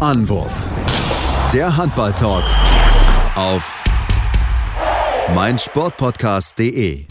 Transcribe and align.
Anwurf. 0.00 0.64
Der 1.52 1.76
Handball-Talk 1.76 2.44
auf 3.34 3.84
meinsportpodcast.de. 5.34 7.04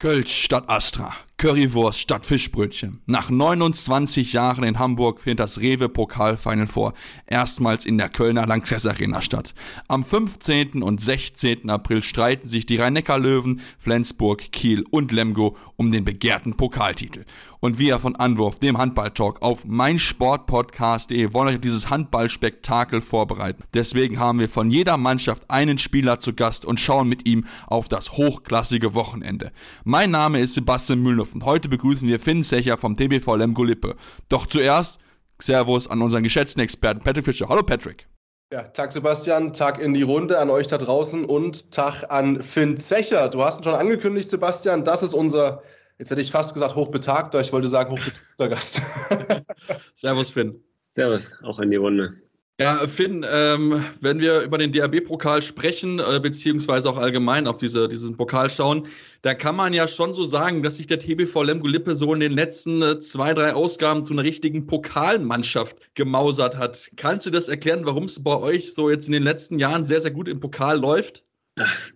Kölsch 0.00 0.44
statt 0.44 0.68
Astra. 0.68 1.14
Currywurst 1.36 2.00
statt 2.00 2.24
Fischbrötchen. 2.24 3.00
Nach 3.06 3.30
29 3.30 4.32
Jahren 4.32 4.64
in 4.64 4.80
Hamburg 4.80 5.20
findet 5.20 5.38
das 5.38 5.60
Rewe 5.60 5.88
Pokalfinal 5.88 6.66
vor, 6.66 6.94
erstmals 7.26 7.84
in 7.84 7.98
der 7.98 8.08
Kölner 8.08 8.44
Lanxess 8.44 8.86
Arena 8.86 9.20
statt. 9.20 9.54
Am 9.86 10.02
15. 10.02 10.82
und 10.82 11.00
16. 11.00 11.70
April 11.70 12.02
streiten 12.02 12.48
sich 12.48 12.66
die 12.66 12.76
Rhein-Neckar-Löwen, 12.76 13.60
Flensburg, 13.78 14.50
Kiel 14.50 14.84
und 14.90 15.12
Lemgo 15.12 15.56
um 15.76 15.92
den 15.92 16.04
begehrten 16.04 16.56
Pokaltitel. 16.56 17.24
Und 17.60 17.78
wir 17.78 17.98
von 17.98 18.14
Anwurf, 18.14 18.60
dem 18.60 18.78
Handball-Talk, 18.78 19.42
auf 19.42 19.64
meinsportpodcast.de 19.64 21.32
wollen 21.32 21.48
euch 21.48 21.60
dieses 21.60 21.90
Handballspektakel 21.90 23.00
vorbereiten. 23.00 23.64
Deswegen 23.74 24.20
haben 24.20 24.38
wir 24.38 24.48
von 24.48 24.70
jeder 24.70 24.96
Mannschaft 24.96 25.50
einen 25.50 25.78
Spieler 25.78 26.20
zu 26.20 26.34
Gast 26.34 26.64
und 26.64 26.78
schauen 26.78 27.08
mit 27.08 27.26
ihm 27.26 27.46
auf 27.66 27.88
das 27.88 28.12
hochklassige 28.12 28.94
Wochenende. 28.94 29.50
Mein 29.82 30.12
Name 30.12 30.40
ist 30.40 30.54
Sebastian 30.54 31.00
Mühlhoff 31.00 31.34
und 31.34 31.44
heute 31.44 31.68
begrüßen 31.68 32.06
wir 32.06 32.20
Finn 32.20 32.44
Secher 32.44 32.78
vom 32.78 32.96
TBV 32.96 33.34
Lemgo 33.34 33.64
Lippe. 33.64 33.96
Doch 34.28 34.46
zuerst 34.46 35.00
Servus 35.40 35.88
an 35.88 36.00
unseren 36.00 36.22
geschätzten 36.22 36.62
Experten 36.62 37.02
Patrick 37.02 37.24
Fischer. 37.24 37.48
Hallo 37.48 37.62
Patrick. 37.62 38.06
Ja, 38.52 38.62
Tag 38.62 38.92
Sebastian, 38.92 39.52
Tag 39.52 39.78
in 39.78 39.92
die 39.92 40.02
Runde 40.02 40.38
an 40.38 40.48
euch 40.48 40.68
da 40.68 40.78
draußen 40.78 41.24
und 41.24 41.70
Tag 41.70 42.10
an 42.10 42.42
Finn 42.42 42.78
Zecher. 42.78 43.28
Du 43.28 43.42
hast 43.42 43.60
ihn 43.60 43.64
schon 43.64 43.74
angekündigt, 43.74 44.30
Sebastian, 44.30 44.84
das 44.84 45.02
ist 45.02 45.12
unser, 45.12 45.62
jetzt 45.98 46.10
hätte 46.10 46.20
ich 46.20 46.30
fast 46.30 46.54
gesagt 46.54 46.74
hochbetagter, 46.74 47.40
ich 47.40 47.52
wollte 47.52 47.68
sagen 47.68 47.92
hochbetagter 47.92 48.48
Gast. 48.48 48.82
Servus 49.94 50.30
Finn. 50.30 50.60
Servus, 50.92 51.32
auch 51.42 51.58
in 51.58 51.70
die 51.70 51.76
Runde. 51.76 52.14
Ja, 52.60 52.74
Finn, 52.88 53.24
ähm, 53.32 53.84
wenn 54.00 54.18
wir 54.18 54.40
über 54.40 54.58
den 54.58 54.72
DAB-Pokal 54.72 55.42
sprechen, 55.42 56.00
äh, 56.00 56.18
beziehungsweise 56.20 56.90
auch 56.90 56.98
allgemein 56.98 57.46
auf 57.46 57.58
diese, 57.58 57.88
diesen 57.88 58.16
Pokal 58.16 58.50
schauen, 58.50 58.88
da 59.22 59.34
kann 59.34 59.54
man 59.54 59.72
ja 59.72 59.86
schon 59.86 60.12
so 60.12 60.24
sagen, 60.24 60.64
dass 60.64 60.74
sich 60.74 60.88
der 60.88 60.98
TBV 60.98 61.44
Lemgo 61.44 61.68
Lippe 61.68 61.94
so 61.94 62.12
in 62.12 62.18
den 62.18 62.32
letzten 62.32 62.82
äh, 62.82 62.98
zwei, 62.98 63.32
drei 63.32 63.54
Ausgaben 63.54 64.02
zu 64.02 64.12
einer 64.12 64.24
richtigen 64.24 64.66
Pokalmannschaft 64.66 65.94
gemausert 65.94 66.56
hat. 66.56 66.90
Kannst 66.96 67.26
du 67.26 67.30
das 67.30 67.48
erklären, 67.48 67.86
warum 67.86 68.04
es 68.04 68.20
bei 68.20 68.36
euch 68.36 68.74
so 68.74 68.90
jetzt 68.90 69.06
in 69.06 69.12
den 69.12 69.22
letzten 69.22 69.60
Jahren 69.60 69.84
sehr, 69.84 70.00
sehr 70.00 70.10
gut 70.10 70.26
im 70.26 70.40
Pokal 70.40 70.80
läuft? 70.80 71.22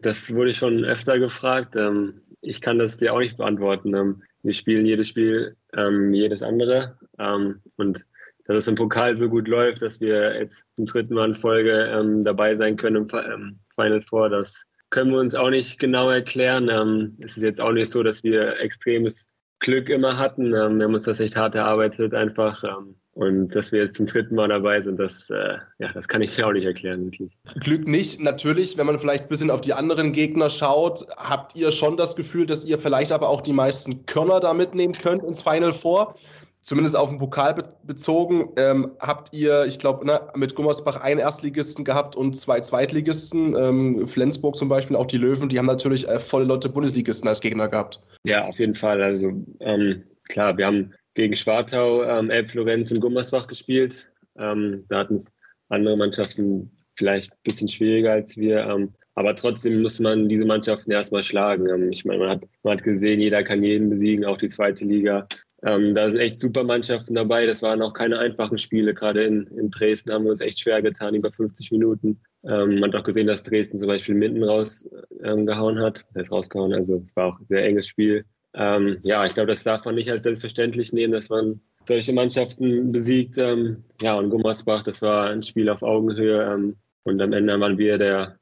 Das 0.03 0.33
wurde 0.33 0.55
schon 0.55 0.85
öfter 0.85 1.19
gefragt. 1.19 1.75
Ähm, 1.75 2.22
ich 2.43 2.61
kann 2.61 2.79
das 2.79 2.99
dir 2.99 3.15
auch 3.15 3.21
nicht 3.21 3.39
beantworten. 3.39 3.95
Ähm, 3.95 4.23
wir 4.43 4.55
spielen 4.55 4.87
jedes 4.87 5.09
Spiel, 5.09 5.57
ähm, 5.75 6.13
jedes 6.13 6.43
andere. 6.43 6.99
Und 7.77 8.05
dass 8.45 8.57
es 8.57 8.69
im 8.69 8.75
Pokal 8.75 9.17
so 9.17 9.29
gut 9.29 9.49
läuft, 9.49 9.83
dass 9.83 10.01
wir 10.01 10.39
jetzt 10.39 10.65
zum 10.75 10.87
dritten 10.87 11.15
Mal 11.15 11.31
in 11.31 11.35
Folge 11.35 11.73
ähm, 11.73 12.25
dabei 12.25 12.57
sein 12.57 12.77
können 12.77 12.97
im 12.97 13.09
ähm, 13.13 13.59
Final 13.75 14.03
Four. 14.03 14.31
Das 14.31 14.65
können 14.91 15.13
wir 15.13 15.21
uns 15.21 15.35
auch 15.35 15.51
nicht 15.51 15.79
genau 15.79 16.11
erklären. 16.11 16.69
Ähm, 16.69 17.17
es 17.21 17.37
ist 17.37 17.43
jetzt 17.43 17.61
auch 17.61 17.73
nicht 17.73 17.91
so, 17.91 18.03
dass 18.03 18.23
wir 18.25 18.59
extremes 18.61 19.29
Glück 19.63 19.89
immer 19.89 20.19
hatten. 20.19 20.47
Ähm, 20.47 20.79
wir 20.79 20.85
haben 20.85 20.95
uns 20.95 21.07
das 21.07 21.21
echt 21.21 21.37
hart 21.37 21.55
erarbeitet 21.55 22.13
einfach. 22.13 22.63
Ähm, 22.65 22.97
und 23.15 23.55
dass 23.55 23.73
wir 23.73 23.81
jetzt 23.81 23.97
zum 23.97 24.07
dritten 24.07 24.35
Mal 24.35 24.49
dabei 24.49 24.81
sind, 24.81 24.99
das, 24.99 25.29
äh, 25.29 25.59
ja, 25.79 25.93
das 25.93 26.09
kann 26.09 26.23
ich 26.23 26.35
ja 26.37 26.47
auch 26.47 26.53
nicht 26.53 26.65
erklären, 26.65 27.05
wirklich. 27.05 27.37
Glück 27.61 27.87
nicht. 27.87 28.21
Natürlich, 28.21 28.79
wenn 28.79 28.87
man 28.87 28.99
vielleicht 28.99 29.25
ein 29.25 29.29
bisschen 29.29 29.51
auf 29.51 29.61
die 29.61 29.75
anderen 29.75 30.13
Gegner 30.13 30.49
schaut, 30.49 31.07
habt 31.19 31.55
ihr 31.55 31.73
schon 31.73 31.97
das 31.97 32.17
Gefühl, 32.17 32.47
dass 32.47 32.65
ihr 32.65 32.79
vielleicht 32.79 33.13
aber 33.13 33.29
auch 33.29 33.43
die 33.43 33.53
meisten 33.53 34.07
Körner 34.07 34.41
da 34.41 34.55
mitnehmen 34.55 34.95
könnt 34.95 35.23
ins 35.25 35.43
Final 35.43 35.73
Four 35.73 36.15
zumindest 36.63 36.97
auf 36.97 37.09
den 37.09 37.19
Pokal 37.19 37.55
be 37.55 37.65
bezogen, 37.85 38.51
ähm, 38.57 38.93
habt 39.01 39.35
ihr, 39.35 39.65
ich 39.67 39.79
glaube, 39.79 40.07
ne, 40.07 40.21
mit 40.37 40.55
Gummersbach 40.55 41.01
einen 41.01 41.21
Erstligisten 41.21 41.85
gehabt 41.85 42.17
und 42.17 42.37
zwei 42.37 42.61
Zweitligisten. 42.61 43.57
Ähm, 43.57 44.09
Flensburg 44.09 44.57
zum 44.57 44.69
Beispiel, 44.69 44.97
auch 44.97 45.07
die 45.07 45.19
Löwen, 45.19 45.49
die 45.49 45.59
haben 45.59 45.67
natürlich 45.67 46.09
äh, 46.09 46.21
volle 46.21 46.45
Leute 46.45 46.69
Bundesligisten 46.69 47.29
als 47.29 47.41
Gegner 47.41 47.69
gehabt. 47.69 48.01
Ja, 48.25 48.47
auf 48.47 48.59
jeden 48.59 48.75
Fall. 48.75 49.03
Also 49.03 49.33
ähm, 49.61 50.05
klar, 50.29 50.57
wir 50.57 50.67
haben 50.67 50.95
gegen 51.15 51.35
Schwartau, 51.35 52.05
ähm, 52.05 52.31
Elbflorenz 52.31 52.91
und 52.91 53.01
Gummersbach 53.01 53.49
gespielt. 53.49 54.09
Ähm, 54.39 54.85
da 54.89 55.01
hatten 55.01 55.17
es 55.17 55.31
andere 55.69 55.97
Mannschaften 55.97 56.71
vielleicht 56.97 57.33
ein 57.33 57.39
bisschen 57.43 57.69
schwieriger 57.69 58.13
als 58.13 58.37
wir. 58.37 58.61
Ähm, 58.65 58.93
aber 59.15 59.37
trotzdem 59.37 59.83
muss 59.83 59.99
man 59.99 60.29
diese 60.29 60.45
Mannschaften 60.45 60.91
erstmal 60.91 61.23
schlagen. 61.23 61.69
Ähm, 61.69 61.93
ich 61.93 62.05
meine, 62.05 62.21
man 62.21 62.31
hat, 62.31 62.43
man 62.63 62.79
hat 62.79 62.85
gesehen, 62.85 63.21
jeder 63.21 63.43
kann 63.43 63.63
jeden 63.63 63.91
besiegen, 63.91 64.25
auch 64.25 64.39
die 64.39 64.49
zweite 64.49 64.85
Liga. 64.85 65.27
Ähm, 65.65 65.95
da 65.95 66.11
sind 66.11 66.21
echt 66.21 66.41
super 66.41 66.65
Mannschaften 66.65 67.15
dabei. 67.15 67.47
Das 67.47 67.63
waren 67.63 67.83
auch 67.83 67.93
keine 67.93 68.19
einfachen 68.19 68.59
Spiele. 68.59 68.95
Gerade 68.95 69.25
in, 69.25 69.47
in 69.47 69.71
Dresden 69.71 70.13
haben 70.13 70.25
wir 70.25 70.33
uns 70.33 70.41
echt 70.41 70.61
schwer 70.61 70.83
getan, 70.83 71.15
über 71.15 71.31
50 71.31 71.71
Minuten. 71.71 72.21
Ähm, 72.45 72.81
man 72.81 72.93
hat 72.93 73.01
auch 73.01 73.05
gesehen, 73.05 73.29
dass 73.29 73.45
Dresden 73.45 73.79
zum 73.79 73.87
Beispiel 73.87 74.15
Minden 74.15 74.43
rausgehauen 74.43 75.77
ähm, 75.77 75.83
hat. 75.83 76.05
Das 76.15 76.31
rausgehauen, 76.31 76.73
also 76.73 77.03
es 77.07 77.15
war 77.15 77.27
auch 77.27 77.41
ein 77.41 77.47
sehr 77.49 77.65
enges 77.65 77.87
Spiel. 77.87 78.25
Ähm, 78.55 78.99
ja, 79.03 79.25
ich 79.25 79.35
glaube, 79.35 79.53
das 79.53 79.63
darf 79.63 79.85
man 79.85 79.95
nicht 79.95 80.11
als 80.11 80.25
selbstverständlich 80.25 80.93
nehmen, 80.93 81.13
dass 81.13 81.29
man 81.29 81.61
solche 81.87 82.13
Mannschaften 82.13 82.91
besiegt. 82.91 83.39
Ähm, 83.39 83.85
ja, 84.01 84.15
und 84.15 84.31
Gummersbach, 84.31 84.83
das 84.83 85.01
war 85.01 85.31
ein 85.31 85.43
Spiel 85.43 85.69
auf 85.69 85.83
Augenhöhe. 85.83 86.43
Ähm, 86.43 86.77
und 87.05 87.21
am 87.21 87.33
Ende 87.33 87.59
waren 87.59 87.79
wir 87.79 87.99
der 87.99 88.37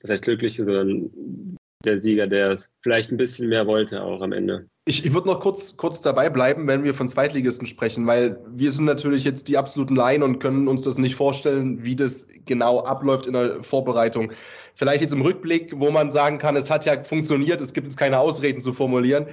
das 0.00 0.10
heißt 0.10 0.22
Glückliche, 0.22 0.64
sondern 0.64 1.56
der 1.84 1.98
Sieger, 1.98 2.26
der 2.26 2.50
es 2.50 2.70
vielleicht 2.82 3.10
ein 3.10 3.16
bisschen 3.16 3.48
mehr 3.48 3.66
wollte 3.66 4.02
auch 4.02 4.22
am 4.22 4.32
Ende. 4.32 4.68
Ich, 4.88 5.04
ich 5.04 5.12
würde 5.12 5.26
noch 5.26 5.40
kurz, 5.40 5.76
kurz 5.76 6.00
dabei 6.00 6.30
bleiben, 6.30 6.68
wenn 6.68 6.84
wir 6.84 6.94
von 6.94 7.08
Zweitligisten 7.08 7.66
sprechen, 7.66 8.06
weil 8.06 8.38
wir 8.54 8.70
sind 8.70 8.84
natürlich 8.84 9.24
jetzt 9.24 9.48
die 9.48 9.58
absoluten 9.58 9.96
Laien 9.96 10.22
und 10.22 10.38
können 10.38 10.68
uns 10.68 10.82
das 10.82 10.96
nicht 10.96 11.16
vorstellen, 11.16 11.82
wie 11.82 11.96
das 11.96 12.28
genau 12.44 12.84
abläuft 12.84 13.26
in 13.26 13.32
der 13.32 13.64
Vorbereitung. 13.64 14.30
Vielleicht 14.74 15.00
jetzt 15.00 15.12
im 15.12 15.22
Rückblick, 15.22 15.72
wo 15.74 15.90
man 15.90 16.12
sagen 16.12 16.38
kann, 16.38 16.54
es 16.54 16.70
hat 16.70 16.84
ja 16.84 17.02
funktioniert, 17.02 17.60
es 17.60 17.72
gibt 17.72 17.88
jetzt 17.88 17.96
keine 17.96 18.20
Ausreden 18.20 18.60
zu 18.60 18.72
formulieren. 18.72 19.26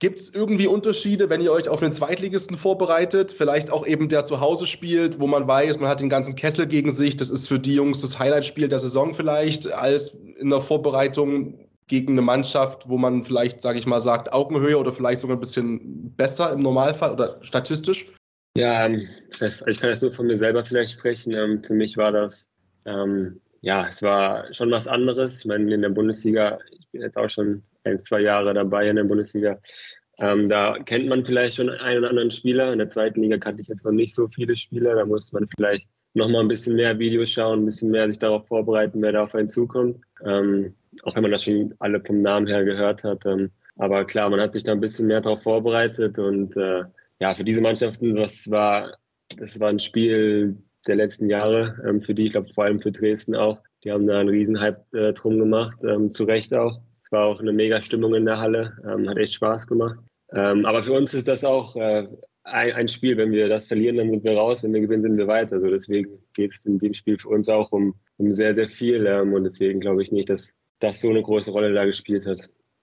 Gibt 0.00 0.20
es 0.20 0.34
irgendwie 0.34 0.66
Unterschiede, 0.66 1.30
wenn 1.30 1.40
ihr 1.40 1.52
euch 1.52 1.70
auf 1.70 1.82
einen 1.82 1.92
Zweitligisten 1.92 2.58
vorbereitet? 2.58 3.32
Vielleicht 3.32 3.70
auch 3.70 3.86
eben 3.86 4.10
der 4.10 4.26
zu 4.26 4.40
Hause 4.40 4.66
spielt, 4.66 5.18
wo 5.18 5.26
man 5.26 5.48
weiß, 5.48 5.78
man 5.78 5.88
hat 5.88 6.00
den 6.00 6.10
ganzen 6.10 6.36
Kessel 6.36 6.66
gegen 6.66 6.92
sich. 6.92 7.16
Das 7.16 7.30
ist 7.30 7.48
für 7.48 7.58
die 7.58 7.74
Jungs 7.74 8.02
das 8.02 8.18
Highlightspiel 8.18 8.68
der 8.68 8.78
Saison 8.78 9.14
vielleicht, 9.14 9.72
als 9.72 10.18
in 10.38 10.50
der 10.50 10.60
Vorbereitung 10.60 11.69
gegen 11.90 12.12
eine 12.12 12.22
Mannschaft, 12.22 12.88
wo 12.88 12.96
man 12.96 13.24
vielleicht, 13.24 13.60
sage 13.60 13.80
ich 13.80 13.86
mal, 13.86 14.00
sagt, 14.00 14.32
Augenhöhe 14.32 14.78
oder 14.78 14.92
vielleicht 14.92 15.20
sogar 15.20 15.36
ein 15.36 15.40
bisschen 15.40 16.14
besser 16.16 16.52
im 16.52 16.60
Normalfall 16.60 17.12
oder 17.12 17.38
statistisch? 17.42 18.12
Ja, 18.56 18.86
ähm, 18.86 19.08
ich 19.66 19.80
kann 19.80 19.90
jetzt 19.90 20.02
nur 20.02 20.12
von 20.12 20.28
mir 20.28 20.38
selber 20.38 20.64
vielleicht 20.64 20.92
sprechen. 20.92 21.34
Ähm, 21.34 21.64
für 21.64 21.74
mich 21.74 21.96
war 21.96 22.12
das, 22.12 22.52
ähm, 22.86 23.40
ja, 23.60 23.88
es 23.88 24.02
war 24.02 24.54
schon 24.54 24.70
was 24.70 24.86
anderes. 24.86 25.40
Ich 25.40 25.46
meine, 25.46 25.74
in 25.74 25.82
der 25.82 25.88
Bundesliga, 25.88 26.60
ich 26.70 26.88
bin 26.92 27.02
jetzt 27.02 27.18
auch 27.18 27.28
schon 27.28 27.64
ein, 27.82 27.98
zwei 27.98 28.20
Jahre 28.20 28.54
dabei 28.54 28.88
in 28.88 28.96
der 28.96 29.04
Bundesliga. 29.04 29.58
Ähm, 30.18 30.48
da 30.48 30.78
kennt 30.78 31.08
man 31.08 31.26
vielleicht 31.26 31.56
schon 31.56 31.70
einen 31.70 31.98
oder 31.98 32.10
anderen 32.10 32.30
Spieler. 32.30 32.72
In 32.72 32.78
der 32.78 32.88
zweiten 32.88 33.20
Liga 33.20 33.36
kannte 33.38 33.62
ich 33.62 33.68
jetzt 33.68 33.84
noch 33.84 33.92
nicht 33.92 34.14
so 34.14 34.28
viele 34.28 34.54
Spieler. 34.54 34.94
Da 34.94 35.04
muss 35.04 35.32
man 35.32 35.48
vielleicht 35.56 35.88
noch 36.14 36.28
mal 36.28 36.40
ein 36.40 36.48
bisschen 36.48 36.76
mehr 36.76 36.96
Videos 37.00 37.30
schauen, 37.30 37.62
ein 37.62 37.66
bisschen 37.66 37.90
mehr 37.90 38.06
sich 38.06 38.18
darauf 38.20 38.46
vorbereiten, 38.46 39.02
wer 39.02 39.12
da 39.12 39.24
auf 39.24 39.34
einen 39.34 39.48
zukommt. 39.48 40.00
Ähm, 40.24 40.74
auch 41.04 41.14
wenn 41.14 41.22
man 41.22 41.32
das 41.32 41.44
schon 41.44 41.74
alle 41.78 42.00
vom 42.00 42.22
Namen 42.22 42.46
her 42.46 42.64
gehört 42.64 43.04
hat. 43.04 43.24
Ähm, 43.26 43.50
aber 43.76 44.04
klar, 44.04 44.28
man 44.28 44.40
hat 44.40 44.54
sich 44.54 44.64
da 44.64 44.72
ein 44.72 44.80
bisschen 44.80 45.06
mehr 45.06 45.20
darauf 45.20 45.42
vorbereitet 45.42 46.18
und 46.18 46.56
äh, 46.56 46.84
ja, 47.20 47.34
für 47.34 47.44
diese 47.44 47.60
Mannschaften, 47.60 48.16
das 48.16 48.50
war, 48.50 48.96
das 49.36 49.58
war 49.60 49.68
ein 49.68 49.78
Spiel 49.78 50.56
der 50.86 50.96
letzten 50.96 51.28
Jahre, 51.28 51.76
ähm, 51.86 52.02
für 52.02 52.14
die, 52.14 52.26
ich 52.26 52.32
glaube 52.32 52.52
vor 52.52 52.64
allem 52.64 52.80
für 52.80 52.92
Dresden 52.92 53.34
auch. 53.34 53.60
Die 53.84 53.92
haben 53.92 54.06
da 54.06 54.20
einen 54.20 54.28
Riesenhype 54.28 54.84
äh, 54.92 55.12
drum 55.12 55.38
gemacht, 55.38 55.78
ähm, 55.84 56.10
zu 56.10 56.24
Recht 56.24 56.52
auch. 56.54 56.80
Es 57.02 57.12
war 57.12 57.26
auch 57.26 57.40
eine 57.40 57.52
mega 57.52 57.80
Stimmung 57.82 58.14
in 58.14 58.24
der 58.24 58.38
Halle, 58.38 58.76
ähm, 58.84 59.08
hat 59.08 59.16
echt 59.16 59.34
Spaß 59.34 59.66
gemacht. 59.66 59.98
Ähm, 60.32 60.64
aber 60.64 60.82
für 60.82 60.92
uns 60.92 61.12
ist 61.14 61.28
das 61.28 61.44
auch 61.44 61.76
äh, 61.76 62.06
ein, 62.44 62.72
ein, 62.72 62.88
Spiel. 62.88 63.16
Wenn 63.16 63.32
wir 63.32 63.48
das 63.48 63.66
verlieren, 63.66 63.96
dann 63.96 64.10
sind 64.10 64.24
wir 64.24 64.36
raus. 64.36 64.62
Wenn 64.62 64.72
wir 64.72 64.80
gewinnen, 64.80 65.02
sind 65.02 65.16
wir 65.18 65.26
weiter. 65.26 65.56
Also 65.56 65.68
deswegen 65.68 66.18
geht 66.34 66.54
es 66.54 66.64
in 66.66 66.78
dem 66.78 66.94
Spiel 66.94 67.18
für 67.18 67.28
uns 67.28 67.48
auch 67.48 67.72
um, 67.72 67.94
um 68.18 68.32
sehr, 68.32 68.54
sehr 68.54 68.68
viel. 68.68 69.06
Ähm, 69.06 69.32
und 69.32 69.44
deswegen 69.44 69.80
glaube 69.80 70.02
ich 70.02 70.12
nicht, 70.12 70.30
dass 70.30 70.54
das 70.80 71.00
so 71.00 71.10
eine 71.10 71.22
große 71.22 71.50
Rolle 71.50 71.72
da 71.72 71.84
gespielt 71.84 72.26
hat. 72.26 72.40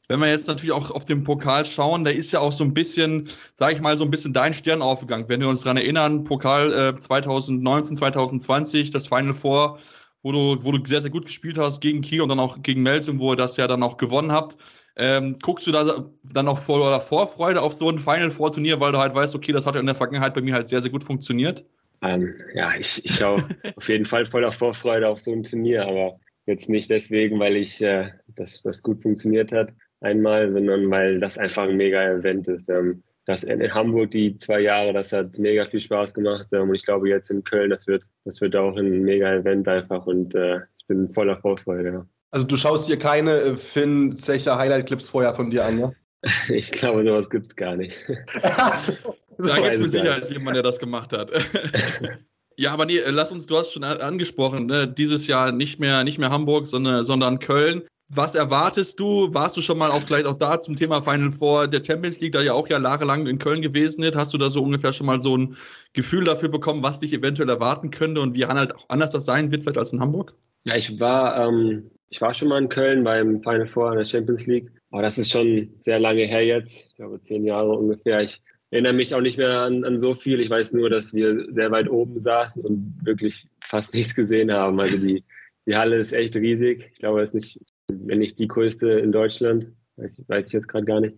Wenn 0.09 0.21
wir 0.21 0.29
jetzt 0.29 0.47
natürlich 0.47 0.71
auch 0.71 0.89
auf 0.91 1.03
den 1.03 1.23
Pokal 1.23 1.65
schauen, 1.65 2.05
da 2.05 2.11
ist 2.11 2.31
ja 2.31 2.39
auch 2.39 2.53
so 2.53 2.63
ein 2.63 2.73
bisschen, 2.73 3.29
sage 3.55 3.73
ich 3.73 3.81
mal, 3.81 3.97
so 3.97 4.05
ein 4.05 4.11
bisschen 4.11 4.31
dein 4.31 4.53
Stern 4.53 4.81
aufgegangen. 4.81 5.27
Wenn 5.27 5.41
wir 5.41 5.49
uns 5.49 5.63
daran 5.63 5.77
erinnern, 5.77 6.23
Pokal 6.23 6.71
äh, 6.71 6.95
2019, 6.97 7.97
2020, 7.97 8.91
das 8.91 9.07
Final 9.07 9.33
Four, 9.33 9.79
wo 10.23 10.31
du, 10.31 10.63
wo 10.63 10.71
du 10.71 10.85
sehr, 10.85 11.01
sehr 11.01 11.11
gut 11.11 11.25
gespielt 11.25 11.57
hast 11.57 11.81
gegen 11.81 12.01
Kiel 12.01 12.21
und 12.21 12.29
dann 12.29 12.39
auch 12.39 12.61
gegen 12.61 12.83
Melsung, 12.83 13.19
wo 13.19 13.33
ihr 13.33 13.35
das 13.35 13.57
ja 13.57 13.67
dann 13.67 13.83
auch 13.83 13.97
gewonnen 13.97 14.31
habt. 14.31 14.57
Ähm, 14.95 15.37
guckst 15.41 15.67
du 15.67 15.71
da 15.71 16.09
dann 16.33 16.47
auch 16.47 16.57
vor 16.57 16.79
oder 16.79 17.01
Vorfreude 17.01 17.61
auf 17.61 17.73
so 17.73 17.89
ein 17.89 17.99
Final 17.99 18.31
Four 18.31 18.53
Turnier, 18.53 18.79
weil 18.79 18.93
du 18.93 18.99
halt 18.99 19.13
weißt, 19.13 19.35
okay, 19.35 19.51
das 19.51 19.65
hat 19.65 19.75
ja 19.75 19.81
in 19.81 19.85
der 19.85 19.95
Vergangenheit 19.95 20.33
bei 20.33 20.41
mir 20.41 20.53
halt 20.53 20.69
sehr, 20.69 20.79
sehr 20.79 20.89
gut 20.89 21.03
funktioniert? 21.03 21.65
Ähm, 22.01 22.33
ja, 22.53 22.75
ich, 22.75 23.03
ich 23.03 23.13
schaue 23.13 23.47
auf 23.75 23.89
jeden 23.89 24.05
Fall 24.05 24.25
voller 24.25 24.51
Vorfreude 24.51 25.07
auf 25.07 25.19
so 25.19 25.33
ein 25.33 25.43
Turnier, 25.43 25.85
aber 25.85 26.19
Jetzt 26.47 26.69
nicht 26.69 26.89
deswegen, 26.89 27.39
weil 27.39 27.57
ich 27.57 27.81
äh, 27.81 28.09
das, 28.35 28.63
das 28.63 28.81
gut 28.81 29.01
funktioniert 29.03 29.51
hat 29.51 29.69
einmal, 30.01 30.51
sondern 30.51 30.89
weil 30.89 31.19
das 31.19 31.37
einfach 31.37 31.63
ein 31.63 31.77
mega 31.77 32.01
Event 32.03 32.47
ist. 32.47 32.69
Ähm, 32.69 33.03
das 33.25 33.43
in, 33.43 33.59
in, 33.59 33.73
Hamburg 33.73 34.11
die 34.11 34.35
zwei 34.35 34.61
Jahre, 34.61 34.93
das 34.93 35.11
hat 35.11 35.37
mega 35.37 35.65
viel 35.65 35.81
Spaß 35.81 36.13
gemacht. 36.13 36.47
Ähm, 36.53 36.69
und 36.69 36.75
ich 36.75 36.85
glaube, 36.85 37.09
jetzt 37.09 37.29
in 37.29 37.43
Köln, 37.43 37.69
das 37.69 37.85
wird, 37.87 38.03
das 38.23 38.39
wird 38.39 38.55
auch 38.55 38.77
ein 38.77 39.01
mega 39.01 39.33
Event 39.33 39.67
einfach 39.67 40.05
und 40.05 40.33
äh, 40.35 40.59
ich 40.79 40.87
bin 40.87 41.13
voller 41.13 41.37
Vorfreude. 41.37 41.89
Ja. 41.89 42.05
Also 42.31 42.47
du 42.47 42.55
schaust 42.55 42.87
dir 42.87 42.97
keine 42.97 43.33
äh, 43.33 43.57
Finn 43.57 44.13
Zecher 44.13 44.57
Highlight-Clips 44.57 45.09
vorher 45.09 45.33
von 45.33 45.49
dir 45.49 45.65
an, 45.65 45.79
ja? 45.79 45.91
Ich 46.49 46.71
glaube, 46.71 47.03
sowas 47.03 47.29
gibt 47.29 47.47
es 47.47 47.55
gar 47.55 47.75
nicht. 47.75 47.97
so, 48.77 48.93
da 49.37 49.55
gibt 49.55 49.73
es 49.73 49.79
mit 49.79 49.91
Sicherheit 49.91 50.29
jemand, 50.29 50.55
der 50.55 50.63
das 50.63 50.79
gemacht 50.79 51.13
hat. 51.13 51.29
ja, 52.57 52.73
aber 52.73 52.85
nee, 52.85 52.99
lass 53.07 53.31
uns, 53.31 53.45
du 53.45 53.55
hast 53.55 53.71
schon 53.71 53.83
angesprochen, 53.83 54.65
ne? 54.65 54.87
dieses 54.87 55.27
Jahr 55.27 55.51
nicht 55.51 55.79
mehr, 55.79 56.03
nicht 56.03 56.17
mehr 56.17 56.31
Hamburg, 56.31 56.67
sondern, 56.67 57.03
sondern 57.03 57.37
Köln. 57.37 57.83
Was 58.09 58.35
erwartest 58.35 58.99
du? 58.99 59.33
Warst 59.33 59.57
du 59.57 59.61
schon 59.61 59.77
mal 59.77 59.91
auch 59.91 60.01
vielleicht 60.01 60.25
auch 60.25 60.35
da 60.35 60.59
zum 60.59 60.75
Thema 60.75 61.01
Final 61.01 61.31
Four 61.31 61.67
der 61.67 61.83
Champions 61.83 62.19
League, 62.19 62.31
da 62.31 62.41
ja 62.41 62.53
auch 62.53 62.67
jahrelang 62.69 63.27
in 63.27 63.37
Köln 63.37 63.61
gewesen 63.61 64.01
ist? 64.01 64.15
Hast 64.15 64.33
du 64.33 64.37
da 64.37 64.49
so 64.49 64.63
ungefähr 64.63 64.93
schon 64.93 65.05
mal 65.05 65.21
so 65.21 65.37
ein 65.37 65.57
Gefühl 65.93 66.23
dafür 66.23 66.49
bekommen, 66.49 66.81
was 66.81 67.01
dich 67.01 67.13
eventuell 67.13 67.49
erwarten 67.49 67.91
könnte 67.91 68.21
und 68.21 68.33
wie 68.33 68.45
halt 68.45 68.75
auch 68.75 68.85
anders 68.87 69.11
das 69.11 69.25
sein 69.25 69.51
wird 69.51 69.63
vielleicht 69.63 69.77
als 69.77 69.93
in 69.93 69.99
Hamburg? 69.99 70.33
Ja, 70.63 70.75
ich 70.75 70.99
war, 70.99 71.47
ähm, 71.47 71.91
ich 72.09 72.21
war 72.21 72.33
schon 72.33 72.47
mal 72.47 72.61
in 72.61 72.69
Köln 72.69 73.03
beim 73.03 73.43
Final 73.43 73.67
Four 73.67 73.91
in 73.91 73.97
der 73.97 74.05
Champions 74.05 74.45
League, 74.47 74.71
aber 74.89 75.01
das 75.01 75.17
ist 75.17 75.29
schon 75.29 75.69
sehr 75.75 75.99
lange 75.99 76.23
her 76.23 76.45
jetzt. 76.45 76.87
Ich 76.89 76.95
glaube 76.95 77.19
zehn 77.19 77.45
Jahre 77.45 77.71
ungefähr. 77.71 78.21
Ich 78.21 78.41
erinnere 78.71 78.93
mich 78.93 79.15
auch 79.15 79.21
nicht 79.21 79.37
mehr 79.37 79.61
an, 79.61 79.83
an 79.83 79.99
so 79.99 80.15
viel. 80.15 80.39
Ich 80.39 80.49
weiß 80.49 80.73
nur, 80.73 80.89
dass 80.89 81.13
wir 81.13 81.47
sehr 81.51 81.71
weit 81.71 81.89
oben 81.89 82.19
saßen 82.19 82.63
und 82.63 82.95
wirklich 83.03 83.47
fast 83.63 83.93
nichts 83.93 84.15
gesehen 84.15 84.51
haben. 84.51 84.79
Also 84.79 84.97
die, 84.97 85.23
die 85.65 85.75
Halle 85.75 85.97
ist 85.97 86.13
echt 86.13 86.35
riesig. 86.35 86.91
Ich 86.93 86.99
glaube, 86.99 87.21
es 87.21 87.33
ist 87.33 87.35
nicht 87.35 87.61
wenn 87.87 88.19
nicht 88.19 88.39
die 88.39 88.47
größte 88.47 88.89
in 88.91 89.11
Deutschland. 89.11 89.71
Weiß, 89.95 90.23
weiß 90.27 90.47
ich 90.47 90.53
jetzt 90.53 90.67
gerade 90.67 90.85
gar 90.85 90.99
nicht. 90.99 91.17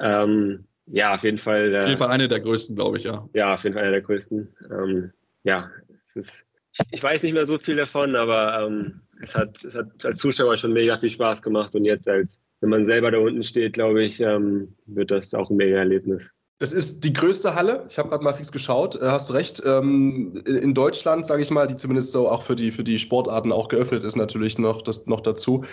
Ähm, 0.00 0.64
ja, 0.86 1.14
auf 1.14 1.22
jeden 1.22 1.38
Fall. 1.38 1.74
Äh, 1.74 1.80
auf 1.80 1.86
jeden 1.86 1.98
Fall 1.98 2.10
eine 2.10 2.28
der 2.28 2.40
größten, 2.40 2.74
glaube 2.74 2.98
ich, 2.98 3.04
ja. 3.04 3.28
Ja, 3.34 3.54
auf 3.54 3.64
jeden 3.64 3.74
Fall 3.74 3.84
eine 3.84 3.92
der 3.92 4.02
größten. 4.02 4.54
Ähm, 4.70 5.12
ja, 5.44 5.70
es 5.94 6.16
ist, 6.16 6.46
ich 6.90 7.02
weiß 7.02 7.22
nicht 7.22 7.34
mehr 7.34 7.46
so 7.46 7.58
viel 7.58 7.76
davon, 7.76 8.16
aber 8.16 8.66
ähm, 8.66 9.00
es, 9.20 9.34
hat, 9.34 9.62
es 9.64 9.74
hat 9.74 10.04
als 10.04 10.18
Zuschauer 10.18 10.56
schon 10.56 10.72
mega 10.72 10.98
viel 10.98 11.10
Spaß 11.10 11.42
gemacht 11.42 11.74
und 11.74 11.84
jetzt 11.84 12.08
als, 12.08 12.40
wenn 12.60 12.70
man 12.70 12.84
selber 12.84 13.10
da 13.10 13.18
unten 13.18 13.44
steht, 13.44 13.74
glaube 13.74 14.02
ich, 14.02 14.20
ähm, 14.20 14.74
wird 14.86 15.10
das 15.10 15.34
auch 15.34 15.50
ein 15.50 15.56
mega 15.56 15.76
Erlebnis. 15.76 16.32
Das 16.58 16.72
ist 16.72 17.02
die 17.02 17.12
größte 17.12 17.54
Halle. 17.54 17.84
Ich 17.88 17.98
habe 17.98 18.08
gerade 18.08 18.22
mal 18.22 18.34
fix 18.34 18.52
geschaut. 18.52 18.94
Äh, 18.96 19.06
hast 19.06 19.28
du 19.28 19.32
recht. 19.32 19.62
Ähm, 19.66 20.42
in 20.46 20.74
Deutschland, 20.74 21.26
sage 21.26 21.42
ich 21.42 21.50
mal, 21.50 21.66
die 21.66 21.76
zumindest 21.76 22.12
so 22.12 22.28
auch 22.28 22.42
für 22.42 22.54
die, 22.54 22.70
für 22.70 22.84
die 22.84 22.98
Sportarten 22.98 23.50
auch 23.50 23.68
geöffnet 23.68 24.04
ist, 24.04 24.16
natürlich 24.16 24.58
noch, 24.58 24.82
das, 24.82 25.06
noch 25.06 25.20
dazu. 25.20 25.64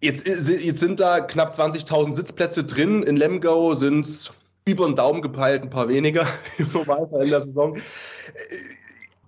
Jetzt, 0.00 0.28
äh, 0.28 0.56
jetzt 0.56 0.80
sind 0.80 1.00
da 1.00 1.20
knapp 1.20 1.52
20.000 1.52 2.12
Sitzplätze 2.12 2.62
drin. 2.62 3.02
In 3.02 3.16
Lemgo 3.16 3.74
sind 3.74 4.04
es 4.04 4.30
über 4.68 4.86
den 4.86 4.94
Daumen 4.94 5.22
gepeilt, 5.22 5.62
ein 5.62 5.70
paar 5.70 5.88
weniger 5.88 6.26
im 6.58 6.68
in 7.20 7.30
der 7.30 7.40
Saison. 7.40 7.76
Äh, 7.76 7.80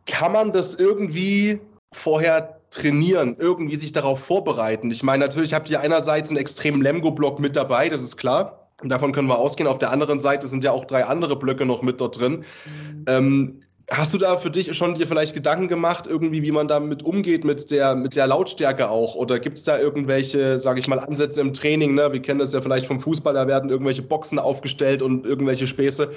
kann 0.07 0.33
man 0.33 0.53
das 0.53 0.75
irgendwie 0.75 1.61
vorher 1.93 2.61
trainieren, 2.71 3.37
irgendwie 3.39 3.77
sich 3.77 3.93
darauf 3.93 4.21
vorbereiten? 4.21 4.91
Ich 4.91 5.03
meine, 5.03 5.25
natürlich 5.25 5.55
habt 5.55 5.71
ihr 5.71 5.81
einerseits 5.81 6.31
einen 6.31 6.39
extremen 6.39 6.83
Lemgo-Block 6.83 7.41
mit 7.41 7.57
dabei, 7.57 7.89
das 7.89 8.01
ist 8.01 8.17
klar. 8.17 8.60
Davon 8.83 9.13
können 9.13 9.29
wir 9.29 9.39
ausgehen. 9.39 9.69
Auf 9.69 9.79
der 9.79 9.91
anderen 9.91 10.19
Seite 10.19 10.47
sind 10.47 10.65
ja 10.65 10.73
auch 10.73 10.85
drei 10.85 11.05
andere 11.05 11.39
Blöcke 11.39 11.67
noch 11.67 11.83
mit 11.83 12.01
dort 12.01 12.21
drin. 12.21 12.45
Mhm. 12.65 13.05
Ähm, 13.07 13.61
hast 13.91 14.15
du 14.15 14.19
da 14.19 14.39
für 14.39 14.51
dich 14.51 14.75
schon 14.77 14.95
dir 14.95 15.07
vielleicht 15.07 15.35
Gedanken 15.35 15.69
gemacht, 15.69 16.07
irgendwie, 16.07 16.43
wie 16.43 16.53
man 16.53 16.69
damit 16.69 17.03
umgeht, 17.03 17.45
mit 17.45 17.71
der, 17.71 17.95
mit 17.95 18.17
der 18.17 18.27
Lautstärke 18.27 18.89
auch? 18.89 19.15
Oder 19.15 19.39
gibt 19.39 19.59
es 19.59 19.65
da 19.65 19.79
irgendwelche, 19.79 20.59
sage 20.59 20.81
ich 20.81 20.89
mal, 20.89 20.99
Ansätze 20.99 21.41
im 21.41 21.53
Training? 21.53 21.95
Ne? 21.95 22.13
Wir 22.13 22.23
kennen 22.23 22.39
das 22.39 22.53
ja 22.53 22.61
vielleicht 22.61 22.87
vom 22.87 23.01
Fußball, 23.01 23.35
da 23.35 23.47
werden 23.47 23.71
irgendwelche 23.71 24.03
Boxen 24.03 24.39
aufgestellt 24.39 25.03
und 25.03 25.27
irgendwelche 25.27 25.67
Späße. 25.67 26.13